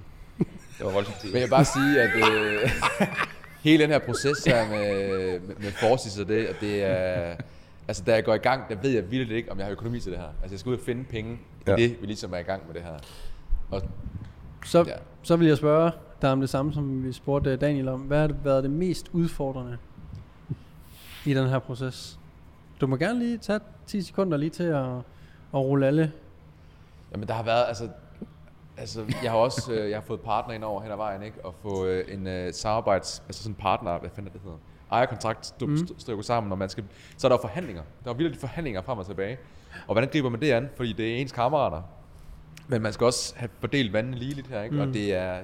[0.83, 1.24] Det var voldsomt.
[1.24, 2.70] Men jeg vil bare sige, at øh,
[3.64, 7.37] hele den her proces her med, med, med Forsis og det, at det er...
[7.89, 10.01] Altså, da jeg går i gang, der ved jeg virkelig ikke, om jeg har økonomi
[10.01, 10.26] til det her.
[10.43, 11.76] Altså, jeg skal ud og finde penge i Ja.
[11.76, 12.93] det, vi ligesom er i gang med det her.
[13.70, 13.83] Og
[14.64, 14.93] Så, Ja.
[15.22, 18.01] så vil jeg spørge dig om det samme, som vi spurgte Daniel om.
[18.01, 19.78] Hvad har det været det mest udfordrende
[21.24, 22.18] i den her proces?
[22.80, 24.85] Du må gerne lige tage 10 sekunder lige til at,
[25.55, 26.12] at rulle alle.
[27.12, 27.89] Jamen, der har været, altså,
[28.83, 31.45] altså jeg har også øh, jeg har fået partner ind over hen ad vejen, ikke?
[31.45, 34.59] Og få øh, en øh, samarbejds, altså sådan en partner, hvad fanden er det hedder?
[34.93, 35.76] Ejerkontrakt mm.
[35.99, 36.85] stykker sammen, når man skal,
[37.16, 37.83] så er der jo forhandlinger.
[38.05, 39.39] Der er virkelig forhandlinger frem og tilbage.
[39.87, 40.68] Og hvordan griber man det an?
[40.76, 41.83] Fordi det er ens kammerater.
[42.68, 44.74] Men man skal også have fordelt vandene ligeligt her, ikke?
[44.74, 44.80] Mm.
[44.80, 45.43] Og det er,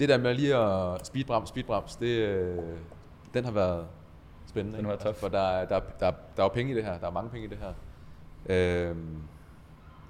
[0.00, 2.58] det der med lige at speedbrems, speedbrems, det, øh,
[3.34, 3.86] den har været
[4.46, 4.76] spændende.
[4.78, 5.16] Den har været tough.
[5.16, 7.06] For der, er- der, er- der, er- der er jo penge i det her, der
[7.06, 7.72] er mange penge i det her.
[8.46, 9.16] Øhm,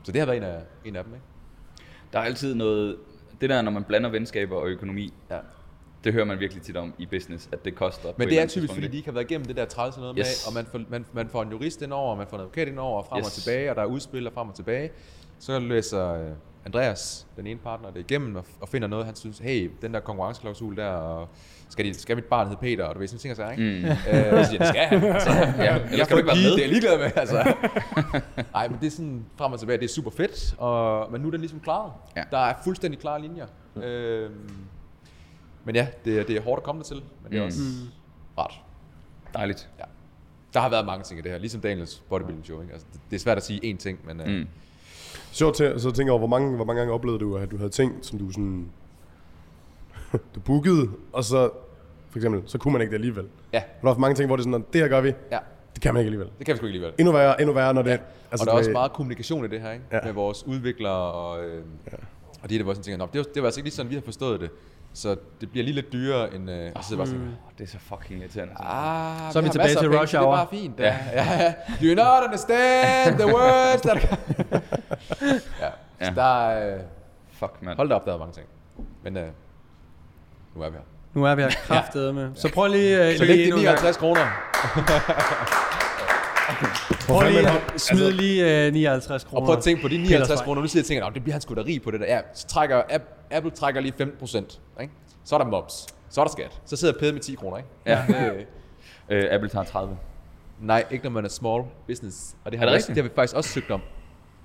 [0.02, 1.26] så det har været en af, en af dem, ikke?
[2.14, 2.96] Der er altid noget...
[3.40, 5.38] Det der, når man blander venskaber og økonomi, Ja.
[6.04, 8.08] det hører man virkelig tit om i business, at det koster.
[8.16, 9.06] Men det er typisk, tidspunkt, fordi de ikke?
[9.08, 10.26] har været igennem det der træls og noget Yes.
[10.46, 12.40] med, og man får, man, man får en jurist ind over, og man får en
[12.40, 13.26] advokat ind over, og frem yes.
[13.26, 14.90] og tilbage, og der er udspil og frem og tilbage.
[15.38, 16.30] Så læser øh,
[16.66, 20.00] Andreas, den ene partner, det igennem, og, og finder noget, han synes, hey, den der
[20.00, 21.28] konkurrenceklausul der, og
[21.68, 23.62] skal, de, skal mit barn hedde Peter, og du ved, sådan ting og sager, ikke?
[23.62, 23.84] Mm.
[23.84, 25.04] Øh, så siger jeg, det skal han.
[25.04, 25.30] Altså,
[25.64, 26.50] ja, ellers kan du ikke være med.
[26.50, 27.54] Det er jeg ligeglad med, altså.
[28.54, 31.26] Nej, men det er sådan frem og tilbage, det er super fedt, og, men nu
[31.26, 31.92] er den ligesom klaret.
[32.16, 32.22] Ja.
[32.30, 33.46] Der er fuldstændig klare linjer.
[33.76, 34.48] Øhm,
[35.64, 37.46] men ja, det, er- det er hårdt at komme der til, men det er Mm.
[37.46, 37.60] også
[38.38, 38.60] rart.
[39.34, 39.68] Dejligt.
[39.78, 39.84] Ja.
[40.54, 42.60] Der har været mange ting i det her, ligesom Daniels bodybuilding show.
[42.60, 42.72] Ikke?
[42.72, 44.32] Altså, det, det er svært at sige én ting, men mm.
[44.32, 44.46] Mm.
[45.32, 47.56] Sjovt til, så tænker jeg over, hvor mange, hvor mange gange oplevede du, at du
[47.56, 48.68] havde ting, som du sådan...
[50.34, 51.50] du bookede, og så
[52.10, 53.24] for eksempel, så kunne man ikke det alligevel.
[53.52, 55.38] ja, Der var for mange ting, hvor det er sådan, det her gør vi, ja,
[55.74, 56.28] det kan man ikke alligevel.
[56.38, 56.94] det kan vi sgu ikke alligevel.
[56.98, 57.90] Endnu værre, endnu værre, når det...
[57.90, 59.84] Altså, og der er du også meget kommunikation i det her, ikke?
[59.92, 59.96] Ja.
[59.96, 60.04] Ja.
[60.04, 61.62] Med vores udviklere og, øh,
[61.92, 61.96] ja.
[62.42, 63.90] og de der, hvor sådan tænker, "Nå, det var, det var altså ikke lige sådan,
[63.90, 64.50] vi har forstået det.
[64.94, 66.50] Så det bliver lige lidt dyrere end...
[66.50, 68.54] Øh, og så sidder jeg bare sådan, Oh, det er så fucking irriterende.
[68.60, 70.36] ah, Så er vi tilbage til rush så Det er hour.
[70.36, 70.80] bare fint.
[70.80, 70.96] Ja.
[71.12, 71.42] Ja.
[71.42, 71.54] ja.
[71.80, 74.02] Do you not understand the words that...
[75.60, 75.70] ja.
[76.00, 76.10] Så Ja.
[76.14, 76.74] der er...
[76.74, 76.80] Øh,
[77.32, 77.76] Fuck, mand.
[77.76, 78.46] hold da op, der er mange ting.
[79.04, 79.26] Men øh,
[80.56, 80.82] nu er vi her.
[81.14, 82.30] Nu er vi her kraftedet med.
[82.34, 83.76] Så prøv lige, uh, Så lige læg de endnu en gang.
[83.82, 84.20] 59 kroner.
[87.06, 89.40] Prøv lige at smide lige uh, 59 kroner.
[89.40, 90.44] Og prøv at tænke på de Peters 59 vej.
[90.44, 90.60] kroner.
[90.62, 92.06] Nu sidder jeg og tænker, "Nå, det bliver han sgu da rig på det der.
[92.06, 94.60] Ja, så trækker App- Apple trækker lige 15 procent.
[94.80, 94.92] Ikke?
[95.24, 95.86] Så er der moms.
[96.10, 96.60] Så er der skat.
[96.66, 97.56] Så sidder Pede med 10 kroner.
[97.56, 97.68] Ikke?
[97.86, 98.02] Ja.
[98.08, 98.46] Det,
[99.08, 99.96] Øh, Apple tager 30.
[100.60, 102.36] nej, ikke når man er small business.
[102.44, 102.96] Og det har, Er det rigtigt?
[102.96, 103.80] det har vi faktisk også søgt om.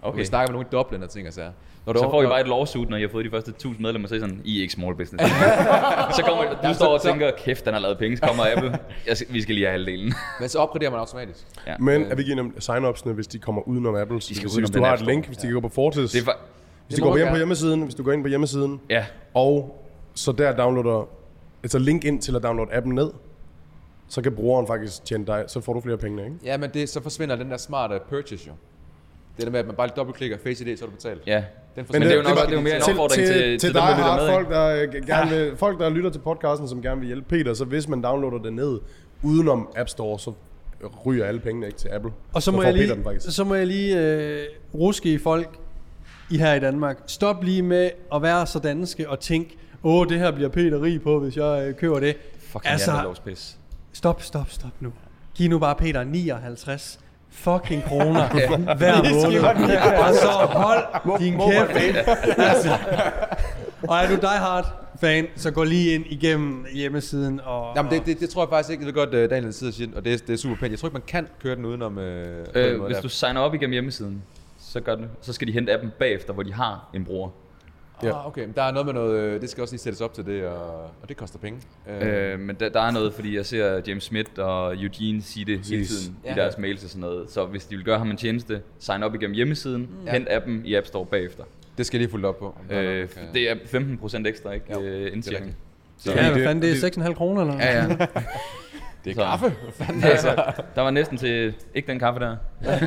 [0.01, 0.09] Okay.
[0.09, 0.19] Okay.
[0.19, 1.51] Vi snakker med nogle i Dublin og ting og sager.
[1.89, 3.81] Når du Så får I bare et lawsuit, når I har fået de første 1000
[3.81, 5.23] medlemmer, så er I sådan, I er ikke small business.
[6.17, 8.79] så kommer du Ja, står og tænker, kæft, den har lavet penge, så kommer Apple.
[9.07, 10.13] Jeg vi skal lige have halvdelen.
[10.39, 11.39] Men så opgraderer man automatisk.
[11.67, 11.75] Ja.
[11.79, 14.21] Men er vi ikke enige om sign-upsene, hvis de kommer udenom Apple?
[14.21, 16.27] Så skal hvis, hvis du har et link, hvis de kan gå på Fortis, Det
[16.27, 16.33] er
[16.87, 19.05] hvis de må går du ind på hjemmesiden, hvis du går ind på hjemmesiden, ja,
[19.33, 21.07] og så der downloader
[21.63, 23.11] altså link ind til at downloade appen ned,
[24.07, 26.35] så kan brugeren faktisk tjene dig, så får du flere penge, ikke?
[26.43, 28.53] Ja, men det, så forsvinder den der smarte purchase jo.
[29.39, 31.21] Det der med, at man bare dobbeltklikker Face ID, så er du betalt.
[31.27, 31.35] Ja.
[31.35, 31.43] Den
[31.75, 32.07] Men forsvinder.
[32.07, 33.59] det er jo nok var- det er jo mere en til, opfordring til, til, til,
[33.59, 34.27] til dig dem, der lytter har med.
[34.33, 34.47] folk,
[34.95, 35.07] ikke?
[35.07, 37.87] der, gerne vil, folk, der lytter til podcasten, som gerne vil hjælpe Peter, så hvis
[37.87, 38.79] man downloader det ned
[39.23, 40.33] udenom App Store, så
[41.05, 42.11] ryger alle pengene ikke til Apple.
[42.33, 45.49] Og så må, jeg lige, så må jeg lige øh, ruske i folk
[46.29, 46.97] i her i Danmark.
[47.07, 51.01] Stop lige med at være så danske og tænke, åh, det her bliver Peter rig
[51.01, 52.15] på, hvis jeg øh, køber det.
[52.39, 53.55] Fucking Altså-.
[53.93, 54.93] Stop, stop, stop nu.
[55.35, 56.99] Giv nu bare Peter 59
[57.31, 58.27] fucking kroner
[58.75, 59.77] hver måned.
[59.99, 62.07] Og så hold din kæft.
[62.37, 62.77] Altså.
[63.87, 64.65] Og er du die hard
[65.01, 67.73] fan, så gå lige ind igennem hjemmesiden og...
[67.75, 68.81] Jamen, det, det, det, tror jeg faktisk ikke.
[68.81, 70.71] Jeg ved godt, uh, Daniel sidder og siger, og det, er- det er super pænt.
[70.71, 71.97] Jeg tror ikke, man kan køre den udenom...
[71.97, 72.03] Uh,
[72.55, 74.23] Øh, hvis du signer op igennem hjemmesiden,
[74.59, 75.05] så, gør det.
[75.21, 77.29] så skal de hente appen bagefter, hvor de har en bruger.
[78.03, 79.19] Ah, okay, men der er noget med noget...
[79.19, 81.59] øh, Det skal også lige sættes op til det, og, og det koster penge.
[81.87, 85.45] Uh, Øh, men der, der er noget, fordi jeg ser James Smith og Eugene sige
[85.45, 85.99] det hele Præcis.
[85.99, 86.31] tiden Ja.
[86.31, 87.31] i deres mails og sådan noget.
[87.31, 90.07] Så hvis de vil gøre ham en tjeneste, sign op igennem hjemmesiden, mm.
[90.07, 91.43] hent appen i App Store bagefter.
[91.77, 92.55] det skal jeg lige fuldt op på.
[92.71, 94.65] Øh, man kan- det er 15% ekstra, ikke?
[94.73, 95.41] Jo, Øh, det er indtjening.
[95.45, 95.57] rigtigt.
[95.97, 97.87] Så, Ja, hvad det- fanden, det er det- 6,5 kroner eller ja, ja.
[99.05, 99.55] Det er Så- kaffe.
[99.83, 100.03] Fanden?
[100.03, 102.35] altså, der var næsten til ikke den kaffe der.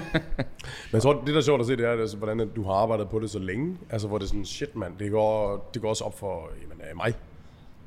[0.90, 2.62] Men jeg tror, det der er sjovt at se, det er, altså, hvordan at du
[2.64, 3.76] har arbejdet på det så længe.
[3.90, 6.80] Altså, hvor det er sådan, shit mand, det går, det går også op for jamen,
[6.90, 7.14] øh, mig.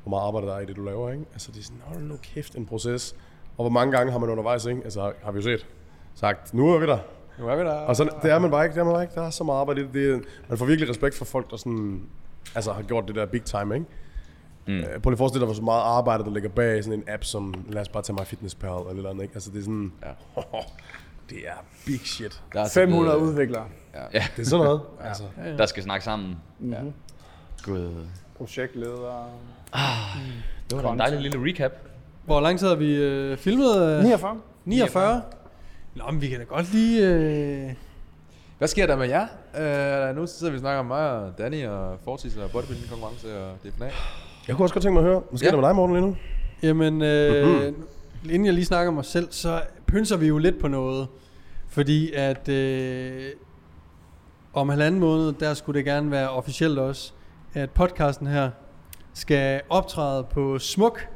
[0.02, 1.24] Hvor meget arbejde der er i det, du laver, ikke?
[1.32, 3.16] Altså, det er sådan, hold nu kæft, en proces.
[3.58, 4.80] Og hvor mange gange har man undervejs, ikke?
[4.84, 5.66] Altså, har, har vi jo set,
[6.14, 6.98] sagt, nu er vi der.
[7.38, 7.72] Nu er vi der.
[7.74, 9.14] Og så, det er man bare ikke, det er man bare ikke.
[9.14, 9.94] Der er så meget arbejde i det.
[9.94, 10.18] det er,
[10.48, 12.02] man får virkelig respekt for folk, der sådan,
[12.54, 13.86] altså, har gjort det der big time, ikke?
[14.66, 14.74] Mm.
[14.74, 17.04] Øh, prøv lige at forestille dig, hvor så meget arbejde, der ligger bag sådan en
[17.08, 19.34] app, som lad os bare tage mig FitnessPal eller et eller andet, ikke?
[19.34, 20.10] Altså, det er sådan, Ja.
[21.30, 22.42] det er big shit.
[22.52, 23.64] Der er altså 500 blevet- udviklere,
[24.12, 24.80] Det er sådan noget.
[25.08, 25.22] Altså,
[25.58, 26.36] Der skal snakke sammen.
[26.58, 26.92] Mhm.
[27.64, 28.06] Gud.
[28.36, 29.24] projektledere.
[30.70, 31.72] Det var da en dejlig lille recap.
[32.24, 33.76] Hvor lang tid har vi øh, filmet?
[33.82, 34.40] Øh, 49.
[34.64, 35.22] 49?
[35.94, 37.06] Nå, men vi kan da godt lige...
[37.08, 37.72] Øh...
[38.58, 39.26] Hvad sker der med jer?
[40.10, 43.38] Uh, nu sidder vi og snakker om mig og Danny og Fortis og bodybuilding konkurrence
[43.44, 43.90] og DFNA.
[44.48, 45.50] Jeg kunne også godt tænke mig at høre, hvad sker Ja.
[45.50, 46.16] der med dig, Morten, lige nu?
[46.62, 47.72] Jamen, øh,
[48.24, 51.06] inden jeg lige snakker om mig selv, så pynser vi jo lidt på noget.
[51.68, 53.24] Fordi at øh,
[54.54, 57.12] om halvanden måned, der skulle det gerne være officielt også,
[57.54, 58.50] at podcasten her
[59.14, 61.06] skal optræde på Smuk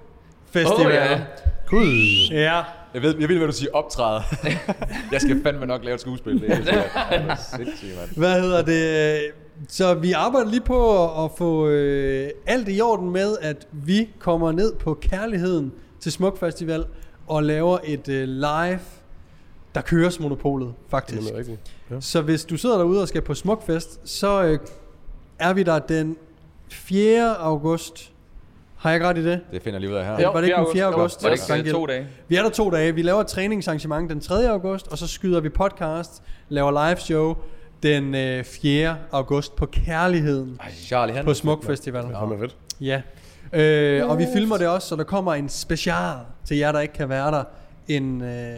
[0.50, 0.86] Festival.
[0.86, 1.20] Åh, ja.
[1.66, 1.86] Gud.
[2.30, 2.62] ja.
[2.94, 4.22] Jeg ved, jeg ved, hvad du siger, optræde.
[5.12, 6.40] jeg skal fandme nok lave et skuespil.
[6.40, 7.38] Det er helt sikkert.
[7.56, 8.16] Sindssygt, mand.
[8.16, 9.18] Hvad hedder det?
[9.68, 14.08] Så vi arbejder lige på at, at få øh, alt i orden med, at vi
[14.18, 16.84] kommer ned på kærligheden til Smuk Festival
[17.26, 18.78] og laver et øh, live,
[19.74, 21.32] der køres monopolet, Det faktisk.
[21.32, 21.60] er rigtigt.
[21.90, 22.00] Ja.
[22.00, 24.58] Så hvis du sidder derude og skal på Smukfest, så øh,
[25.38, 26.16] er vi der den
[26.68, 27.36] 4.
[27.36, 28.12] august.
[28.76, 29.40] Har jeg ikke ret i det?
[29.52, 30.20] Det finder jeg lige ud af her.
[30.22, 30.84] Jo, var det ikke den 4.
[30.86, 31.22] Jo, august?
[31.22, 32.06] Var det ikke to dage?
[32.28, 32.94] Vi er der to dage.
[32.94, 34.48] Vi laver et træningsarrangement den 3.
[34.50, 37.34] august, og så skyder vi podcast, laver live show
[37.82, 38.96] den øh, 4.
[39.12, 42.02] august på Kærligheden Charlie, han på Smuk Festival.
[42.04, 42.56] Det er fedt.
[42.80, 43.02] Ja.
[43.52, 46.94] Øh, og vi filmer det også, så der kommer en special til jer, der ikke
[46.94, 47.44] kan være der.
[47.88, 48.56] En øh,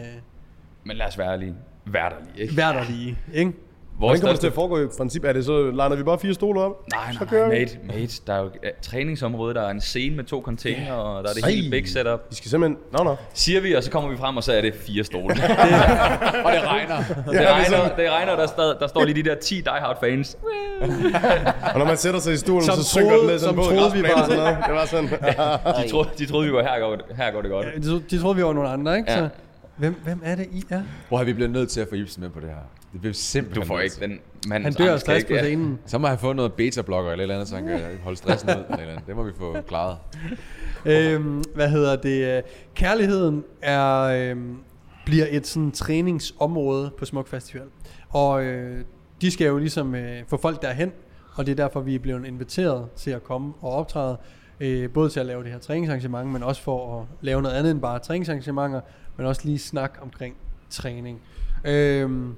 [0.83, 1.55] Men lad os være ærlige.
[1.85, 2.57] Vær der lige, ikke?
[2.57, 3.53] vær der lige, ikke?
[3.97, 5.23] Hvordan kommer det til at foregå i princip?
[5.25, 6.71] Er det så, liner vi bare fire stole op?
[6.93, 8.13] Nej, nej, nej, mate, mate.
[8.27, 11.33] Der er jo et træningsområde, der er en scene med to container, og der er
[11.33, 11.49] det Ej.
[11.49, 12.19] hele big setup.
[12.29, 12.77] Vi skal simpelthen...
[12.97, 13.15] Nå, nå.
[13.33, 15.23] Siger vi, og så kommer vi frem, og så er det fire stole.
[16.45, 16.97] Og det regner.
[17.31, 20.37] det, regner, det regner, der, stad, der står lige de der 10 diehard fans.
[21.73, 23.61] Og når man sætter sig i stolen, Som så synker den ned sådan som på
[23.63, 24.57] troede vi og sådan noget.
[24.67, 25.09] Det var sådan...
[25.83, 27.65] De troede, de troede vi var her går, det, her går det godt.
[27.83, 29.11] De, tro- de troede, vi var nogle andre, ikke?
[29.11, 29.17] Ja.
[29.17, 29.29] Så,
[29.77, 30.83] hvem, hvem er det, I er?
[31.07, 32.55] Hvor har vi blevet nødt til at få Ibsen med på det her?
[32.93, 34.63] Det bliver simpelthen Du får ikke den mand.
[34.63, 35.79] Han dør af stress på scenen.
[35.85, 38.49] Så må jeg få noget beta-blokker eller et eller andet, så han kan holde stressen
[38.49, 38.53] ud.
[38.53, 39.07] Eller et eller andet.
[39.07, 39.97] Det må vi få klaret.
[40.85, 42.43] øhm, hvad hedder det?
[42.75, 44.57] Kærligheden er, øhm,
[45.05, 47.65] bliver et sådan træningsområde på Smuk Festival.
[48.09, 48.83] Og øh,
[49.21, 50.91] de skal jo ligesom øh, få folk derhen,
[51.35, 54.17] og det er derfor, vi er blevet inviteret til at komme og optræde.
[54.59, 57.71] Øh, både til at lave det her træningsarrangement, men også for at lave noget andet
[57.71, 58.81] end bare træningsarrangementer,
[59.17, 60.35] men også lige snak omkring
[60.69, 61.21] træning.
[61.65, 62.29] Øh,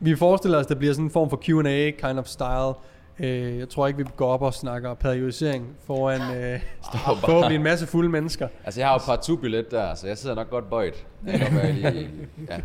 [0.00, 2.74] vi forestiller os, at det bliver sådan en form for Q&A kind of style.
[3.20, 6.60] Øh, jeg tror ikke, vi går op og snakker periodisering foran øh,
[7.20, 8.48] forhåbentlig en masse fulde mennesker.
[8.64, 11.06] Altså, jeg har jo par to billet der, så jeg sidder nok godt bøjt.
[11.30, 12.10] Kan jeg lige...
[12.50, 12.56] Ja.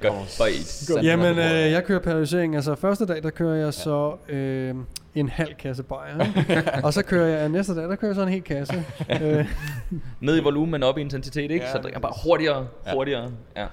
[0.02, 1.04] Godt bøjt.
[1.04, 2.54] Jamen, øh, jeg kører periodisering.
[2.54, 4.74] Altså, første dag, der kører jeg så øh,
[5.14, 6.24] en halv kasse bajer.
[6.24, 6.72] ikke?
[6.84, 8.84] og så kører jeg næste dag, der kører jeg så en hel kasse.
[10.20, 11.64] Ned i volumen, op i intensitet, ikke?
[11.64, 13.30] Ja, Så drikker bare hurtigere, hurtigere.
[13.56, 13.66] Ja.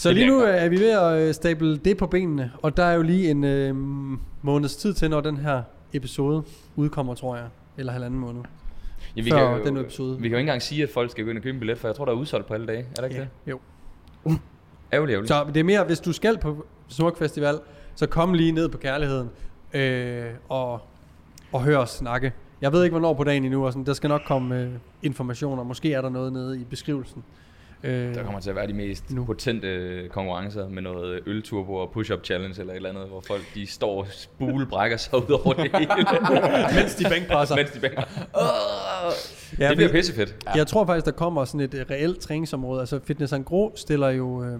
[0.00, 2.52] Så Det lige nu er vi ved at øh, stable det på benene.
[2.62, 3.74] Og der er jo lige en øh,
[4.42, 6.42] måneds tid til, når den her episode
[6.76, 7.46] udkommer, tror jeg.
[7.78, 8.42] Eller halvanden måned.
[9.16, 10.16] Ja, vi, kan jo, den episode.
[10.16, 11.78] vi kan jo ikke engang sige, at folk skal gå ind og købe en billet,
[11.78, 12.78] for jeg tror, der er udsolgt på alle dage.
[12.78, 13.50] Er der ikke Ja, det?
[13.50, 13.58] jo.
[14.92, 15.28] Ærgerligt, ærgerligt.
[15.28, 17.58] Så det er mere, hvis du skal på Smuk Festival,
[17.94, 19.30] så kom lige ned på kærligheden
[19.74, 20.80] øh, og,
[21.52, 22.32] og hør os snakke.
[22.60, 24.68] Jeg ved ikke, hvornår på dagen endnu, og sådan, der skal nok komme øh,
[25.02, 25.62] informationer.
[25.62, 27.24] Måske er der noget nede i beskrivelsen.
[27.84, 29.24] Øh, Der kommer til at være de mest Nu.
[29.24, 33.66] potente konkurrencer med noget ølturbo og push-up challenge eller et eller andet, hvor folk de
[33.66, 35.88] står og spule brækker sig ud over det hele.
[36.80, 37.56] mens de bænkpresser.
[37.56, 38.02] mens de bænker.
[39.58, 40.36] Ja, det bliver pissefedt.
[40.46, 40.50] Ja.
[40.56, 42.80] Jeg tror faktisk, der kommer sådan et reelt træningsområde.
[42.80, 44.58] Altså Fitness Gro stiller jo, øh,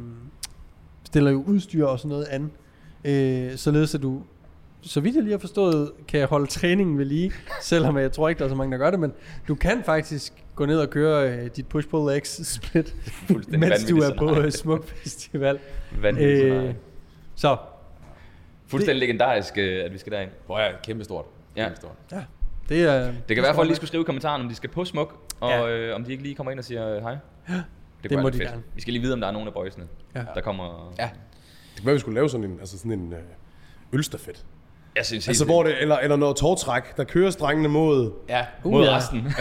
[1.05, 2.51] stiller jo udstyr og sådan noget an.
[3.05, 4.23] Øh, således at du,
[4.83, 7.33] så vidt jeg lige har forstået, kan holde træningen ved lige.
[7.63, 9.01] selvom jeg tror ikke, der er så mange, der gør det.
[9.01, 9.13] Men
[9.49, 12.95] du kan faktisk gå ned og køre øh, dit push-pull-legs split,
[13.29, 15.59] Fuldstændig mens du er på øh, Smuk Festival.
[16.01, 16.75] Vanvittigt Øh,
[17.35, 17.57] så
[18.67, 20.31] Fuldstændig legendarisk, øh, at vi skal derind.
[20.47, 21.25] Hvor er kæmpe stort.
[21.57, 21.63] Ja.
[21.65, 21.93] Kæmpe stort.
[22.69, 23.13] det er...
[23.29, 25.15] Det kan være, at folk lige skulle skrive i kommentaren, om de skal på smuk,
[25.41, 25.69] og Ja.
[25.69, 27.13] øh, om de ikke lige kommer ind og siger øh, hej.
[27.49, 27.63] Det,
[28.03, 28.49] Det kunne må de fedt.
[28.49, 28.63] gerne.
[28.75, 30.25] Vi skal lige vide, om der er nogen af boysene, Ja.
[30.35, 30.95] der kommer...
[30.99, 31.03] Ja.
[31.05, 33.19] Det kan være, vi skulle lave sådan en, altså sådan en øh,
[33.93, 34.45] ølstafet.
[34.97, 38.13] Jeg synes Altså, hvor det, eller, eller noget tårtræk, der kører strengene mod...
[38.29, 38.45] Ja.
[38.65, 38.91] mod ja.
[38.97, 39.35] resten.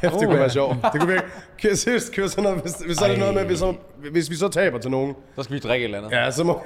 [0.00, 0.76] Kæft, det kunne være sjovt.
[0.92, 1.20] Det kunne.
[1.58, 3.74] Kan jeg seriøst køre sådan noget, hvis, hvis så er det noget med, hvis, så,
[4.12, 6.18] hvis vi så taber til nogen, Så skal vi drikke et eller andet.
[6.18, 6.62] ja, så må...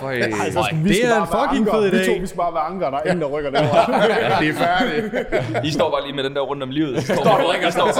[0.00, 0.14] Føj.
[0.18, 2.14] Ej, så skal vi det skal er bare en være fucking fed Vi idé.
[2.16, 3.92] to, vi skal bare være anker, der er ingen, der rykker derovre.
[4.40, 5.66] Det er færdigt.
[5.66, 7.02] I står bare lige med den der rundt om livet.
[7.02, 7.92] Så står bare og drikker står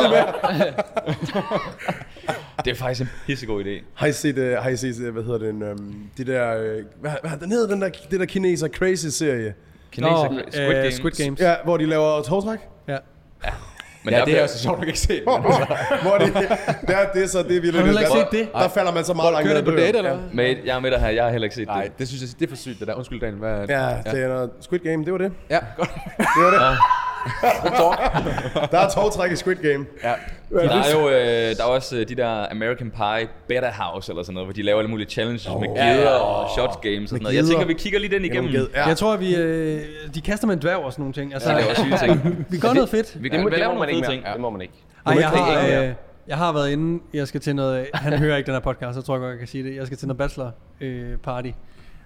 [2.65, 3.85] Det er faktisk en pissegod idé.
[3.95, 6.85] Har I set, uh, har I set uh, hvad hedder den, um, de der, uh,
[7.01, 9.55] hvad, hvad den hedder, den der, det der kineser crazy-serie?
[9.91, 10.95] Kineser, Nå, Squid øh, Games.
[10.95, 11.41] Squid Games.
[11.41, 12.59] Ja, hvor de laver tårtræk?
[12.89, 12.99] Ja.
[14.05, 15.21] Men Ja, der det er også sjovt, du kan ikke se.
[15.25, 16.35] hvor det,
[16.87, 18.49] det, er, det er så det er virkelig Har du ikke der, set det?
[18.53, 20.21] Der falder man så meget langt Kører ned den på date, eller hvad?
[20.33, 21.99] Med, jeg er med dig her, jeg har heller ikke set Nej, det.
[21.99, 22.95] det synes jeg, det er for sygt, det der.
[22.95, 23.39] Undskyld, Daniel.
[23.39, 23.51] Hvad?
[23.69, 25.33] Ja, det er noget Squid Game, det var det.
[25.51, 25.91] Ja, godt.
[26.19, 26.79] Det var det.
[28.73, 29.87] Der er tårtræk i Squid Game.
[30.05, 30.13] Ja.
[30.53, 34.23] Der er jo øh, der er også øh, de der American Pie Better House eller
[34.23, 37.23] sådan noget, hvor de laver alle mulige challenges med geder og shot games og sådan
[37.23, 37.37] noget.
[37.37, 38.69] Jeg tænker, vi kigger lige den igennem.
[38.75, 38.87] Ja.
[38.89, 39.81] Jeg tror, vi, øh,
[40.15, 41.35] de kaster med en dværg og sådan nogle ting.
[41.35, 42.47] Altså, Ja, det er også syge ting.
[42.49, 43.23] vi gør noget fedt.
[43.23, 44.27] Vi Det kan ja, det lave må man nogle ikke fede mere.
[44.27, 44.33] ting.
[44.35, 44.75] Det må man ikke.
[45.07, 45.95] Ej, jeg, har, øh,
[46.29, 49.03] jeg har været inde, jeg skal til noget, han hører ikke den her podcast, så
[49.03, 49.77] tror jeg godt, jeg kan sige det.
[49.77, 51.51] Jeg skal til noget bachelor øh, party,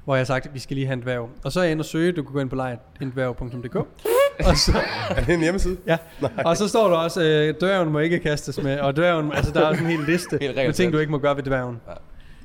[0.04, 1.28] hvor jeg har sagt, at vi skal lige have en dværg.
[1.44, 3.76] Og så er jeg inde og søge, du kan gå ind på lejendværg.dk.
[4.48, 4.72] og så,
[5.10, 5.76] Er det en hjemmeside?
[5.86, 5.96] ja.
[6.44, 9.60] og så står der også, øh, dværgen må ikke kastes med, og dværgen, altså der
[9.68, 11.80] er sådan en hel liste Helt med ting, du ikke må gøre ved dværgen.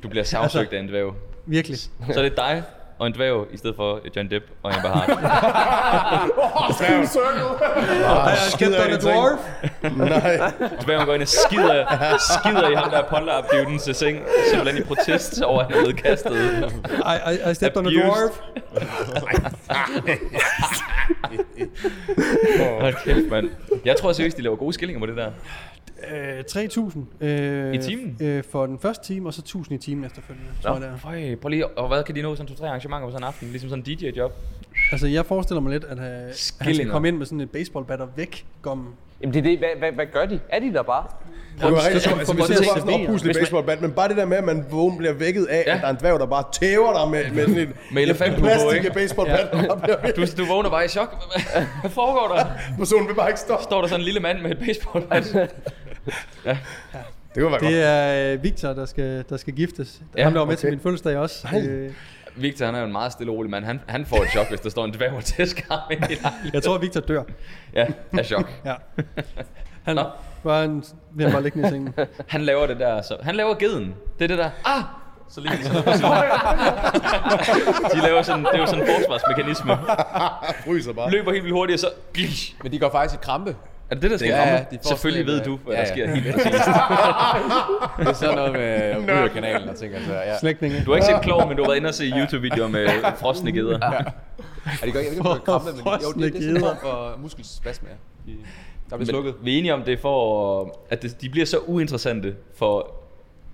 [0.04, 1.14] Du bliver sagsøgt af en dværg.
[1.46, 1.78] Virkelig.
[1.80, 2.64] Så er det dig
[3.00, 5.10] og en dværg, i stedet for John Depp og Amber Hart.
[8.10, 9.02] Har jeg dig en ingenting.
[9.02, 9.40] dwarf?
[9.98, 10.52] Nej.
[10.84, 11.86] Dværgen går ind og skider,
[12.20, 14.20] skider i ham der polterabdivden til seng,
[14.50, 16.32] simpelthen i protest over, at han er blevet kastet.
[16.32, 18.40] I, I, I stepped on a dwarf.
[22.82, 23.50] Hold kæft, mand.
[23.86, 25.32] Jeg tror seriøst, de laver gode skillinger på det der.
[26.12, 27.26] Øh, 3.000.
[27.26, 28.18] Øh, I timen?
[28.22, 30.98] Øh, for den første time, og så 1.000 i timen efterfølgende, tror jeg det er.
[30.98, 33.48] Føj, prøv lige, og hvad kan de nå sådan to-tre arrangementer på sådan en aften?
[33.48, 34.34] Ligesom sådan en DJ-job.
[34.92, 37.52] Altså, jeg forestiller mig lidt, at, uh, at han skal komme ind med sådan et
[37.52, 38.88] baseballbat og væk gommen.
[39.22, 39.58] Jamen det er det.
[39.58, 40.40] Hvad, hvad, hvad gør de?
[40.50, 41.06] Er de der bare?
[41.68, 42.20] Det var rigtig sjovt.
[42.20, 43.02] Altså, sådan en servere.
[43.02, 45.76] oppuslig baseballbat, men bare det der med, at man vågen bliver vækket af, Ja.
[45.76, 48.40] at der er en dværg, der bare tæver dig med, med sådan en Med elefanthue
[48.40, 49.50] på, plastik baseballbat.
[49.88, 50.12] Ja.
[50.12, 51.16] Du, du vågner bare i chok.
[51.82, 52.46] Hvad foregår der?
[52.78, 53.64] Personen vil bare ikke stoppe.
[53.64, 55.24] Står der sådan en lille mand med et baseballbat?
[57.36, 57.62] Det kunne være godt.
[57.62, 60.02] Det er øh, Victor, der skal, der skal giftes.
[60.16, 60.60] Ja, Ja, han var med okay.
[60.62, 61.48] til min fødselsdag også.
[61.52, 61.62] Nej.
[61.62, 61.92] Øh,
[62.36, 63.66] Victor, han er jo en meget stille og rolig mand.
[63.66, 65.96] Han, han får et chok, hvis der står en dværg og tæsker ham i
[66.54, 67.24] jeg tror, at Victor dør.
[67.74, 67.86] Ja,
[68.18, 68.50] af chok.
[68.66, 68.74] Ja.
[69.84, 70.04] Han Nå.
[70.44, 70.84] Var en,
[71.16, 71.94] vil bare ligge i sengen.
[72.28, 73.96] Han laver det der, så han laver geden.
[74.20, 74.84] Det er det der, ah!
[75.30, 75.74] Så lige så,
[77.94, 79.78] De laver sådan, det er jo sådan en forsvarsmekanisme.
[80.66, 81.12] Fryser bare.
[81.12, 81.90] Løber helt vildt hurtigt, og så...
[82.64, 83.56] Men de går faktisk i krampe.
[83.90, 85.76] Er det det, der skal Ja, ja, de Selvfølgelig sådan ved en, du, øh, hvad
[85.76, 85.94] ja, der ja.
[85.94, 86.66] sker helt præcist.
[88.00, 89.96] Det er sådan noget med Rygerkanalen og ting.
[89.96, 90.40] Altså, ja.
[90.40, 90.84] Slægtninge.
[90.86, 92.88] Du har ikke set Klog, men du har været inde og se YouTube-videoer med
[93.18, 93.80] frosne geder.
[93.82, 93.98] Ja,
[94.88, 97.88] de går ikke, ikke på krampe, men de, jo, det, det er sådan for muskelspasme.
[98.28, 98.32] ja.
[98.90, 99.36] De, der bliver slukket.
[99.44, 102.96] vi er enige om, det er for, at det, de bliver så uinteressante for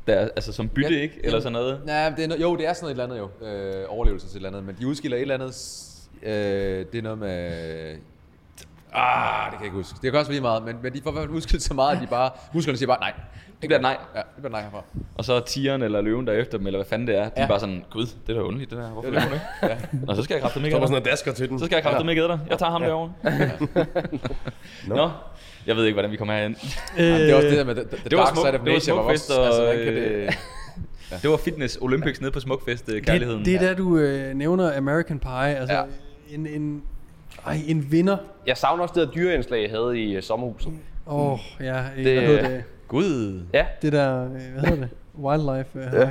[0.08, 1.20] der, altså som bytte, Ja, ikke?
[1.24, 1.82] Eller sådan noget.
[1.86, 3.48] Nej, det er jo, det er sådan noget et eller andet jo.
[3.48, 4.64] Øh, overlevelse til et eller andet.
[4.64, 5.82] Men de udskiller et eller andet...
[6.24, 7.96] Øh, det er noget med...
[8.94, 9.96] Ah, det kan jeg ikke huske.
[10.02, 11.74] Det kan også være lige meget, men, men de får i hvert fald udskilt så
[11.74, 12.32] meget, at de bare...
[12.54, 13.14] Musklerne siger bare nej.
[13.62, 13.98] Det bliver et nej.
[14.16, 14.84] Ja, det bliver nej herfra.
[15.16, 17.42] Og så tigeren eller løven der efter dem, eller hvad fanden det er, de er
[17.42, 17.48] Ja.
[17.48, 18.90] bare sådan, gud, det er da underligt det der.
[18.90, 19.46] Hvorfor er løber du ikke?
[19.64, 19.78] Ja.
[20.08, 21.60] Nå, så skal jeg kræfte mig Der var ikke sådan noget dasker til den.
[21.60, 22.40] Så skal jeg kræfte mig ikke dig.
[22.50, 23.14] Jeg tager ham derovre.
[24.88, 25.10] Nå.
[25.68, 26.56] Jeg ved ikke, hvordan vi kommer herhen.
[26.98, 28.96] Det er også det der med the, the det var dark smuk- side of det
[28.96, 30.30] var altså, og, hvordan kan det...
[31.22, 33.40] Det var Fitness Olympics nede på Smukfest, øh, kærligheden.
[33.46, 35.32] Det, det er der, du øh, nævner American Pie.
[35.56, 35.80] Altså, Ja.
[35.80, 35.86] ja.
[36.36, 36.84] en, en
[37.46, 38.18] Ej, en vinder.
[38.48, 40.72] Jeg savner også det der dyreindslag, jeg havde i uh, sommerhuset.
[41.08, 41.84] Åh, oh, ja.
[41.98, 43.42] Det- Det, hvad hedder det, Gud.
[43.54, 44.90] Ja, det der, øh, hvad hedder det?
[45.20, 45.70] Wildlife.
[45.80, 46.10] Uh, Ja.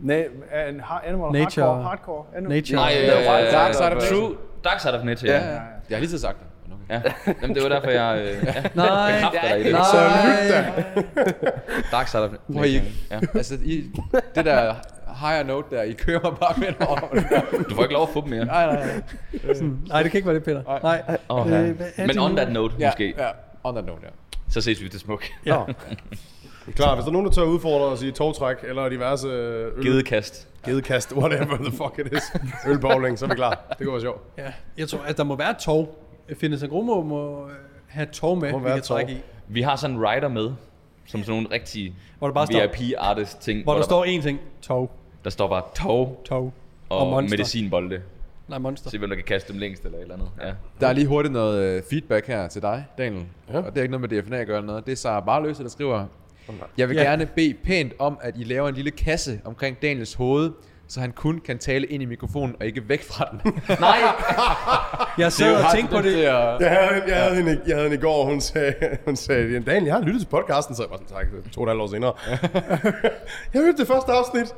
[0.00, 0.24] Nej,
[0.68, 1.66] en animal Nature.
[1.66, 1.82] hardcore.
[1.82, 2.56] hardcore animal.
[2.56, 2.76] Nature.
[2.76, 4.36] Nej, det var faktisk øh, Dark Side of True.
[4.64, 5.38] Dark Side of Nature, ja.
[5.38, 5.52] Ja.
[5.52, 5.58] ja.
[5.90, 6.72] Jeg har lige så sagt det.
[6.72, 7.10] okay.
[7.26, 7.32] ja.
[7.42, 9.72] Jamen, det var derfor, jeg øh, ja, Nej, bekræfter dig i det.
[9.72, 10.82] nej.
[11.92, 12.82] Dark Side of I, Nature.
[13.10, 13.20] Ja.
[13.34, 13.84] altså, I,
[14.34, 14.74] det der
[15.20, 16.98] higher note der, I kører bare med over.
[17.68, 18.44] Du får ikke lov at få dem mere.
[18.44, 19.02] Nej, nej, nej.
[19.88, 20.62] Nej, det kan ikke være det, Peter.
[20.82, 21.02] Nej.
[21.28, 23.28] Oh, Øh, Men on that note, Ja, måske, ja.
[23.64, 24.08] On that note, ja.
[24.52, 25.24] Så ses vi til smuk.
[25.46, 25.58] Ja.
[26.76, 30.48] Klar, hvis der er nogen, der tør udfordre os i togtræk eller diverse øl, Gedekast.
[30.64, 32.22] gedekast, whatever the fuck it is,
[32.66, 33.74] ølbowling, så er vi klar.
[33.78, 34.20] Det går sjovt.
[34.38, 35.98] Ja, jeg tror, at der må være tog.
[36.40, 37.48] Findes en Grumo må
[37.88, 38.84] have tog med, Må vi kan tog.
[38.96, 39.16] trække i.
[39.48, 40.50] Vi har sådan en rider med,
[41.06, 43.62] som sådan nogle rigtige Hvor der bare står, VIP-artist ting.
[43.62, 44.40] hvor der står én ting.
[44.62, 44.90] Tog,
[45.24, 46.52] der står bare tog tog
[46.88, 47.36] og, Og monster.
[47.36, 48.02] medicinbolde.
[48.48, 48.90] Nej monster.
[48.90, 50.30] Se, hvem der kan kaste dem længst eller et eller andet.
[50.40, 50.52] Ja.
[50.80, 53.26] Der er lige hurtigt noget øh, feedback her til dig, Daniel.
[53.48, 53.58] Ja.
[53.58, 54.86] Og det er ikke noget med DFNA at gøre noget.
[54.86, 56.06] Det er Sara Barløse, der skriver,
[56.78, 57.02] jeg vil ja.
[57.02, 60.50] gerne bede pænt om, at I laver en lille kasse omkring Daniels hoved,
[60.94, 63.40] så han kun kan tale ind i mikrofonen og ikke væk fra den.
[63.80, 63.98] Nej,
[65.18, 66.14] Jeg sad og tænkte på det.
[66.16, 66.24] At,
[66.60, 68.74] Jeg havde, jeg havde, hende, jeg havde hende i går, hun sagde,
[69.04, 71.64] hun sagde, Daniel, jeg har lyttet til podcasten, så jeg var sådan, tak, to og
[71.66, 72.12] et halvt år senere.
[73.54, 74.54] jeg hørte det første afsnit.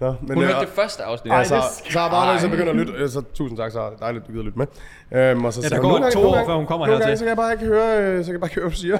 [0.00, 1.32] Nå, men hun hørte det første afsnit.
[1.32, 2.92] Ja, så, det- så har bare så begynder at lytte.
[2.92, 4.66] øh, Så tusind tak, så dejligt, du gider lytte med.
[5.12, 6.86] Øhm, og så Ja, der hun, går "Nogle to nogle år, gange- før hun kommer
[6.86, 8.54] nogle hertil." gange, så kan jeg bare ikke høre, øh, så kan jeg bare ikke
[8.60, 8.98] høre, hvad du siger.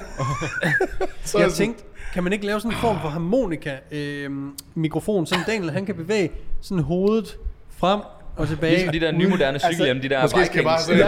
[1.24, 1.84] så Jeg jeg tænkte,
[2.14, 4.30] kan man ikke lave sådan en form for harmonika øh,
[4.74, 6.30] mikrofon, så Daniel han kan bevæge
[6.60, 7.36] sådan hovedet
[7.78, 8.00] frem
[8.36, 8.72] og tilbage.
[8.72, 11.06] Ligesom de der nymoderne cykelhjem, de der måske skal bare sådan- jeg-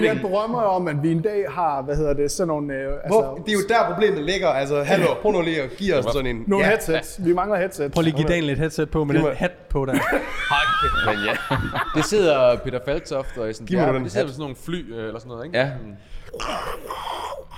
[0.00, 2.80] Jeg, jeg drømmer om, at vi en dag har, hvad hedder det, sådan nogle, øh,
[2.92, 4.48] altså, Hvor, det er jo der problemet ligger.
[4.48, 6.44] Altså, hallo, prøv nu lige at give os sådan en...
[6.46, 7.20] nogle ja, headsets.
[7.24, 7.94] Vi mangler headsets.
[7.94, 9.92] Prøv lige at give Daniel et headset på med den hat på der.
[11.06, 11.56] Men ja.
[11.96, 14.92] det sidder Peter Falktoft og sådan, Giv mig ja, den det sidder sådan nogle fly
[14.94, 15.58] øh, eller sådan noget, ikke?
[15.58, 15.70] Ja.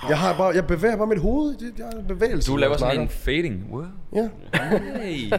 [0.09, 1.55] Jeg, har bare, jeg bevæger bare mit hoved.
[1.57, 2.51] Det, jeg er bevægelse.
[2.53, 3.65] Du laver sådan en fading.
[3.73, 3.85] Wow.
[4.15, 4.29] Ja.
[5.03, 5.33] Hey.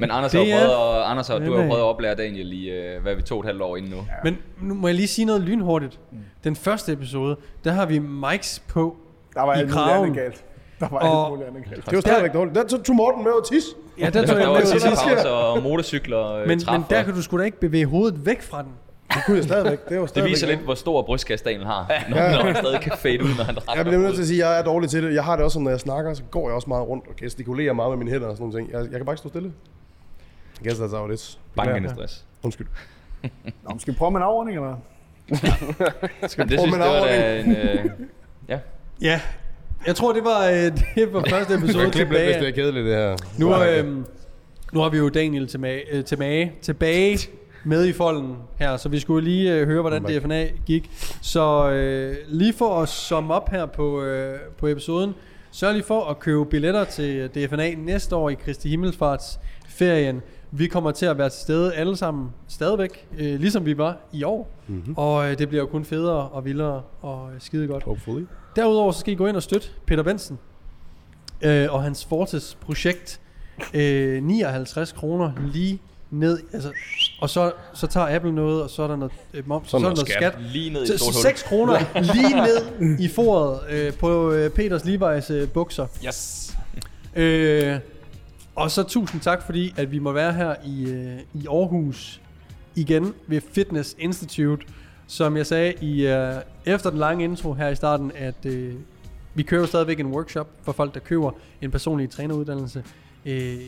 [0.00, 2.52] Men Anders har er- prøvet, at, Anders har, du har jo prøvet at oplære Daniel
[2.52, 3.96] i, øh, hvad vi, to og et halvt år inden nu.
[4.24, 6.00] Men nu må jeg lige sige noget lynhurtigt.
[6.44, 8.96] Den første episode, der har vi mics på.
[9.34, 10.04] Der var i alt muligt kraven.
[10.04, 10.44] andet galt.
[10.80, 11.86] Der var Og- alt muligt andet galt.
[11.86, 12.54] Det var stadigvæk dårligt.
[12.56, 13.68] Der tog Morten med at tisse.
[13.98, 15.14] Ja, der Der, tog der jeg var med til tidligere sidst.
[15.14, 18.26] pauser og motorcykler og Men, men der og- kan du sgu da ikke bevæge hovedet
[18.26, 18.70] væk fra den.
[19.14, 19.88] Det kunne jeg stadigvæk.
[19.88, 20.30] Det var Det stadigvæk.
[20.30, 23.44] viser lidt, hvor stor brystkasse Daniel har, når, når han stadig kan fade ud, når
[23.44, 25.14] han Jeg bliver nødt til at sige, at jeg er dårlig til det.
[25.14, 27.16] Jeg har det også, sådan, når jeg snakker, så går jeg også meget rundt og
[27.16, 28.72] gestikulerer meget med mine hænder og sådan nogle ting.
[28.72, 29.52] Jeg, jeg kan bare ikke stå stille.
[30.60, 31.38] I guess that's how it is.
[31.56, 32.24] Bankende stress.
[32.42, 32.66] Undskyld.
[33.68, 34.76] Nå, skal vi prøve med en afordning, eller?
[36.28, 37.86] Skal Det prøve synes med jeg, en det afordning?
[37.86, 37.90] en...
[37.90, 37.90] Øh,
[38.48, 38.58] ja.
[39.02, 39.20] Ja,
[39.86, 40.54] jeg tror, det var, øh,
[40.94, 42.52] det var første episode Klip lidt, hvis det er tilbage.
[42.52, 43.16] kedeligt, det her.
[43.38, 44.04] Nu, øh,
[44.72, 47.18] nu har vi jo Daniel tilbage, øh, tilbage, tilbage
[47.64, 50.22] med i folden her, så vi skulle lige øh, høre, hvordan back.
[50.22, 50.90] DFNA gik.
[51.22, 55.14] Så øh, lige for at summe op her på, øh, på episoden,
[55.50, 60.22] sørg lige for at købe billetter til DFNA næste år i Kristi Himmelsfarts ferien.
[60.50, 64.22] Vi kommer til at være til stede alle sammen stadigvæk, øh, ligesom vi var i
[64.22, 64.50] år.
[64.66, 64.94] Mm-hmm.
[64.96, 67.82] Og øh, det bliver jo kun federe og vildere og øh, skide godt.
[67.82, 68.24] Hopefully.
[68.56, 70.38] Derudover så skal I gå ind og støtte Peter Benson
[71.42, 73.20] øh, og hans Fortes projekt.
[73.74, 75.80] Øh, 59 kroner lige
[76.10, 76.72] ned, altså,
[77.20, 79.70] og så, så tager Apple noget, og så er der noget øh, moms, så, Så
[79.70, 80.52] så er der noget noget skat.
[80.52, 81.22] Lige ned i Så, et stort så hul.
[81.22, 81.78] 6 kroner
[82.14, 85.86] lige ned i foret øh, på øh, Peters Levi's øh, bukser.
[86.06, 86.56] Yes.
[87.16, 87.78] Øh,
[88.54, 92.20] og så tusind tak, fordi at vi må være her i, øh, i Aarhus
[92.74, 94.66] igen ved Fitness Institute.
[95.06, 96.34] Som jeg sagde i, øh,
[96.66, 98.74] efter den lange intro her i starten, at øh,
[99.34, 101.30] vi kører stadigvæk en workshop for folk, der køber
[101.62, 102.84] en personlig træneruddannelse
[103.26, 103.58] øh,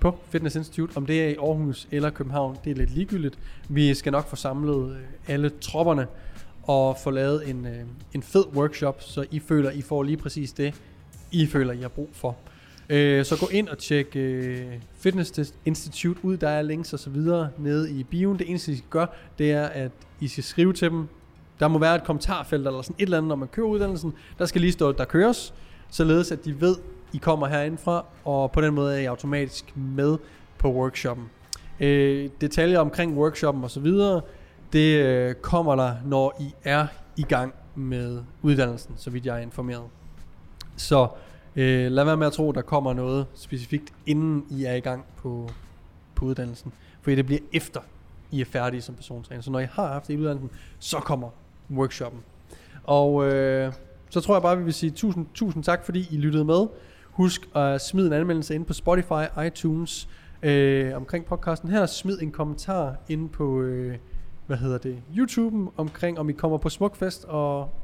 [0.00, 0.96] på Fitness Institute.
[0.96, 3.38] Om det er i Aarhus eller København, det er lidt ligegyldigt.
[3.68, 6.06] Vi skal nok få samlet øh, alle tropperne
[6.62, 7.80] og få lavet en, øh,
[8.14, 10.74] en fed workshop, så I føler, I får lige præcis det,
[11.32, 12.36] I føler, I har brug for.
[12.88, 14.16] Øh, så gå ind og tjek
[14.94, 16.36] Fitness Institute ud.
[16.36, 18.38] Der er links og så videre nede i bioen.
[18.38, 19.06] Det eneste, I skal gøre,
[19.38, 19.90] det er, at
[20.20, 21.08] I skal skrive til dem.
[21.60, 24.12] Der må være et kommentarfelt eller sådan et eller andet, når man kører uddannelsen.
[24.38, 25.54] Der skal lige stå, at der køres,
[25.90, 26.76] således at de ved,
[27.12, 30.18] i kommer herindfra, og på den måde er I automatisk med
[30.58, 31.30] på workshoppen.
[31.80, 34.20] Øh, detaljer omkring workshoppen og så videre,
[34.72, 36.86] det øh, kommer der, når I er
[37.16, 39.84] i gang med uddannelsen, så vidt jeg er informeret.
[40.76, 41.08] Så
[41.56, 45.04] øh, lad være med at tro, der kommer noget specifikt, inden I er i gang
[45.16, 45.50] på,
[46.14, 46.72] på uddannelsen.
[47.02, 47.80] For det bliver efter,
[48.30, 49.42] I er færdige som persontræner.
[49.42, 51.28] Så når I har haft det i uddannelsen, så kommer
[51.70, 52.20] workshoppen.
[52.84, 53.72] Og øh,
[54.10, 56.66] så tror jeg bare, vi vil sige tusind, tusind tak, fordi I lyttede med.
[57.18, 60.08] Husk at smide en anmeldelse ind på Spotify, iTunes,
[60.42, 61.86] øh, omkring podcasten her.
[61.86, 63.96] Smid en kommentar ind på, øh,
[64.46, 67.74] hvad hedder det, YouTube'en omkring, om I kommer på Smukfest og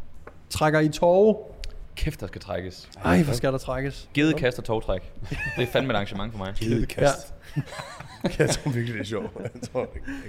[0.51, 1.37] trækker i tåge.
[1.97, 2.89] Kæft, der skal trækkes.
[3.05, 4.09] Ej, hvor skal der trækkes.
[4.15, 5.13] Gedekast og togtræk.
[5.57, 6.55] Det er fandme et arrangement for mig.
[6.61, 7.35] Gedekast.
[8.39, 9.31] jeg tror virkelig, det er sjovt.
[9.41, 9.81] Jeg tror,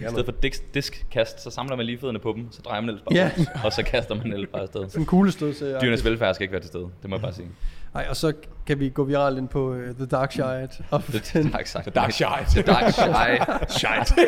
[0.02, 2.82] jeg I stedet for disk, diskkast, så samler man lige fødderne på dem, så drejer
[2.82, 3.32] man ellers bare Ja.
[3.64, 4.90] og så kaster man ellers bare afsted.
[4.90, 7.34] Sådan en kuglestød til Dyrenes velfærd skal ikke være til stede, det må jeg bare
[7.34, 7.48] sige.
[7.96, 8.34] Ej, og så
[8.68, 10.70] kan vi gå viralt ind på uh, The Dark Side.
[10.92, 11.84] Og Det er dark side.
[11.84, 12.28] The dark side.
[12.50, 13.40] The dark side.
[13.70, 14.16] Shite.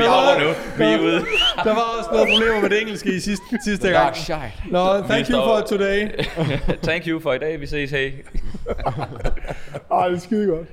[0.00, 0.48] Vi hopper nu.
[0.78, 1.20] Vi er ude.
[1.64, 4.04] der var også noget problemer med det engelske i sidste, sidste gang.
[4.04, 4.52] Dark side.
[4.70, 6.08] Nå, thank you for today.
[6.88, 7.60] Thank you for i dag.
[7.60, 8.12] Vi ses, hey.
[9.92, 10.68] Ej, det er skide godt.